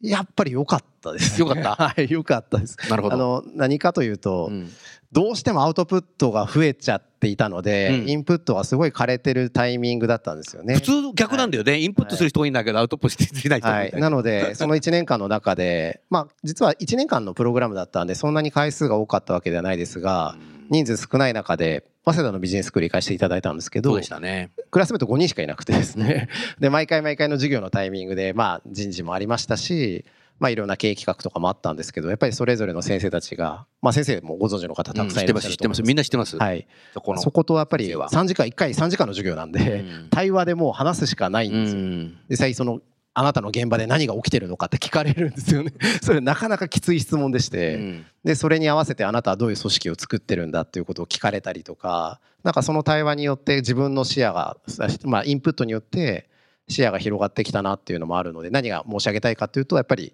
[0.04, 1.76] やっぱり良かったです、 良かった？
[1.76, 2.78] はい良かったです。
[2.90, 3.16] なるほど。
[3.16, 4.70] あの何かというと、うん。
[5.14, 8.10] どうしてもアウトプットが増えちゃっていたので、うん。
[8.10, 10.74] インプットがすごい枯れてるタイミングだったんですよね。
[10.76, 20.36] 普通逆なんだよね、インプットする人多いんだけど、アウトプットしない人はい、なのでその1年間の中でまあ実は1年間のプログラムだったんでそんなに回数が多かったわけではないですが
[20.70, 24.52] 人数少ない中で早稲田のビジネススクール行かせていただいたんですけどそうでしたね。
[24.72, 26.28] クラスメート5人しかいなくてですね
[26.60, 30.04] で毎回毎回の授業のタイミングでまあ人事もありましたし
[30.40, 35.50] まあいろんな経営企画とかもあったんですけどやっぱりそれぞれの先生たちがまあ先生もご存知の方たくさんいらっしゃ。
[35.50, 36.38] ると思いみんな知ってます。
[36.38, 37.22] はいそこの。
[37.22, 42.82] そことやっぱり先生は3時間1回3時間の授業なんでうん対話でもう話すしかないんうですよん実際その
[43.16, 45.74] あなたの現場で何が起きてるのかって聞かれるんですよね。
[46.02, 48.06] それなかなかきつい質問でしうて、ん。
[48.24, 54.58] でそれに合わせてあなたはどういう組織を作ってるんだっていうことを聞かれたりとかなんかその対話によって自分の視野が、
[55.04, 56.30] まあ、インプットによって
[56.70, 60.14] 視野が広がってきたなっていうのもあるので何が申し上げたいかというとやっぱり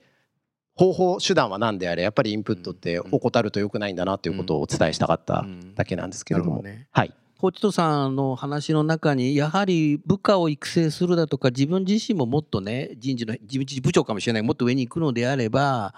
[0.75, 5.45] 方法手段は何であれやっぱりインプットって怠ると良くないんだなということをお伝えしたかった
[5.75, 15.93] だけなんですけれども、ね、はいコチトさんの話の中にやはり部下を育成するだとか自分自身ももっとね人事の自分部長かもしれないもっと上に行くのであれば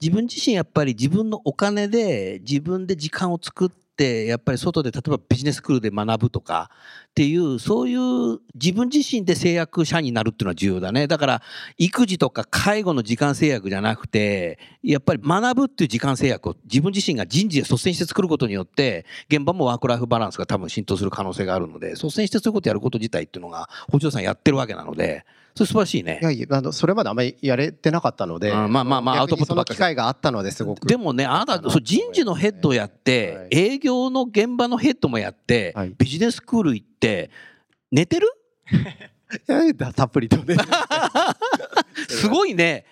[0.00, 6.70] 自分自身やっぱり自分のお金で自分で時間を作ってってやっぱり外で例えばビジネススクールで学ぶとか
[7.08, 11.06] っていうそういう自分自身で制約者になるっていうのは重要だね。
[11.06, 11.42] だから
[11.78, 25.24] 育児とか介護の時間制約じゃなくてやっぱり学ぶっていう時間制約を自分自身が人事で率先して作ることによって現場もワークライフバランスが多分浸透する可能性があるので率先してそういうことやること自体っていうのが補助さんやってるわけなので
[25.56, 26.18] それ素晴らしいね。
[26.20, 30.86] いやいやあのそれまであんまりやれてなかったので、まあまあまあアウトプットの機会があったのですごく。
[30.86, 37.30] でもねあなたそう人事のヘッドをやって、はい、営業の現場のヘッドもやって、はい、ビジネススクール行って
[37.90, 38.30] 寝てる？
[39.48, 40.56] いやたっぷりとね。
[42.08, 42.84] すごいね。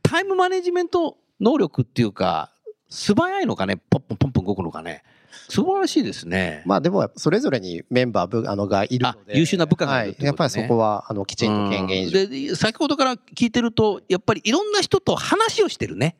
[0.00, 2.52] タイムマネジメント能力っていうか
[2.88, 3.78] 素早いのかね？
[3.90, 5.02] ポンポンポンポン動くのかね？
[5.48, 6.62] 素晴らしいですね。
[6.66, 16.16] まあでもそれぞれにメンバーあのがいるので優秀な部下がいる、ねはい、やっぱりそこはあのきちんと権限で先ほどから聞いてるとやっぱりいろんな人と話をしてるね。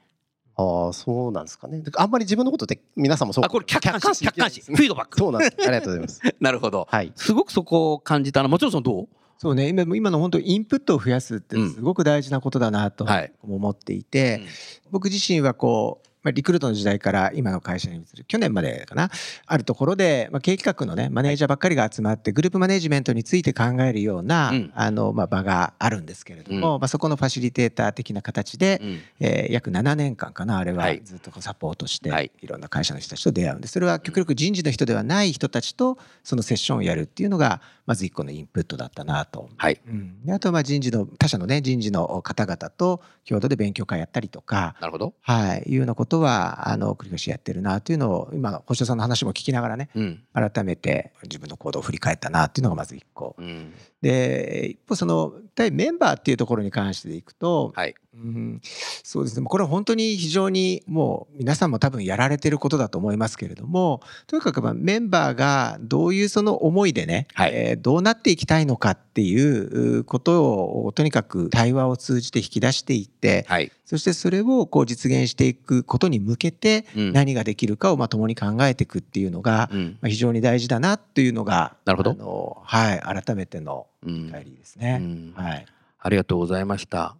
[0.54, 1.82] ああそうなんですかね。
[1.96, 5.18] あんまり自分のことって皆さんもそうあこれ客観視客観視フィードバック。
[5.18, 5.56] そうなんです。
[5.58, 6.20] ありがとうございます。
[6.40, 6.86] なるほど。
[6.90, 7.12] はい。
[7.16, 8.48] すごくそこを感じたな。
[8.48, 9.08] もちろんそのどう？
[9.38, 13.04] そうね今今の本当インプットを増やすってすごく大事なことだなと
[13.42, 14.52] 思っていて、うんはい、
[14.92, 18.24] 僕自身はこうまあ、リクルートの時代から今の会社に移る。
[18.24, 19.10] 去年までかな。
[19.46, 33.72] あるところで、まあ、経営企画のねマネージャーばっかりが集まってグループマネジメントについて考えるような、うん、あのまあ、場があるんですけれども、うん、まあ、そこのファシリテーター的な形で、うん、えー、約7年間かなあれはずっとサポートして、はい、いろんな会社の人たちと出会うんです。
[33.72, 39.48] それは極力人事の人ではない人たちとそのセッションをやるっていうのがまず一個のインプットだったなと。
[39.56, 39.80] はい。
[39.86, 53.72] うん、であとはまあ人事の他社のね人事の方々と共同で勉強会やったりとかなるほど、はい、いうようなことはあの繰り返しやってるなというのを今の星野さんの話も聞きながらね、うん、改めて自分の行動を振り返ったなっていうのがまず一個、うん、
[54.02, 57.94] で一方その対メンバーっていうところに関してでいくと、はい。
[58.14, 58.60] うん、
[59.02, 59.46] そうですね。
[59.46, 70.44] これは本当に非常にもう皆さんも多分やられてることだと思いますけれどもとにかくまあメンバーがどういうその思いでね、はい、えー、どうなっていきたいのかっていうこと
[70.84, 82.10] をとにかく対話を通じて引き出していって、はい、そしてそれをこう実現していくことに向けて何ができるかをまあ共に考えていくっていうのがまあ非常に大事だなっていうのが、なるほど。
[82.10, 85.00] あの、はい、改めての理解ですね、
[85.34, 85.66] はい。
[85.98, 87.16] ありがとうございました。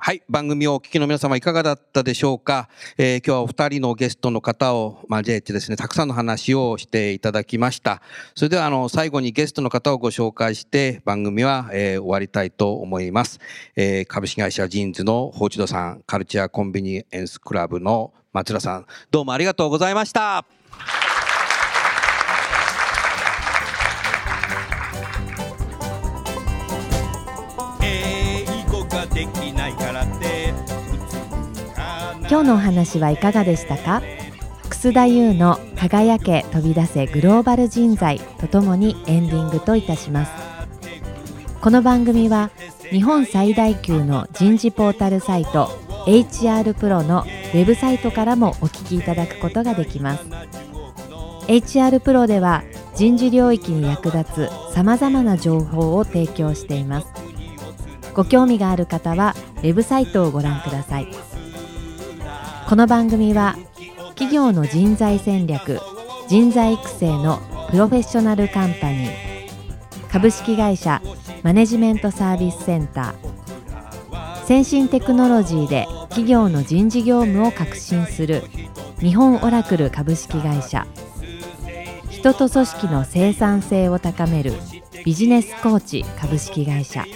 [0.00, 0.22] はい。
[0.28, 2.68] 番組をお聞きの皆様いかがだったでしょうか、
[2.98, 8.00] えー、今日はお二人のゲストの方を交えてですね、たくさんの話をしていただきました。
[8.36, 13.40] それでは、あの、最後にゲストの方をご紹介して番組は、えー、終わりたいと思います。
[13.74, 20.57] えー、株式会社ジーンズのホーチドさん、カルチャーコンビニエンスクラブの松田さん、どうもありがとうございました。
[32.30, 34.02] 今日のお話はいかがでしたか？
[34.68, 40.32] 楠田優の輝け飛び出せグローバル人材とともにエンディングといたします。
[41.62, 42.50] この番組は
[42.90, 45.68] 日本最大級の人事ポータルサイト
[46.06, 50.24] HR プロのウェブサイトからもお聞きいただくことができます。
[51.46, 52.62] HR プロでは
[52.94, 57.06] 人事領域に役立つさまざまな情報を提供しています。
[58.12, 61.08] ご興味がある方はウェブサイトをご覧ください。
[62.68, 63.56] この番組は
[64.10, 65.80] 企業の人材戦略
[66.28, 67.40] 人材育成の
[67.70, 71.00] プロフェッショナルカンパニー株式会社
[71.42, 78.42] マネジメントサービスセンター先進テクノロジーで企業の人事業務を革新する
[79.00, 80.86] 日本オラクル株式会社
[82.10, 84.52] 人と組織の生産性を高める
[85.06, 87.06] ビジネスコーチ株式会社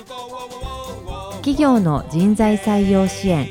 [1.42, 3.50] 企業の人材採用支援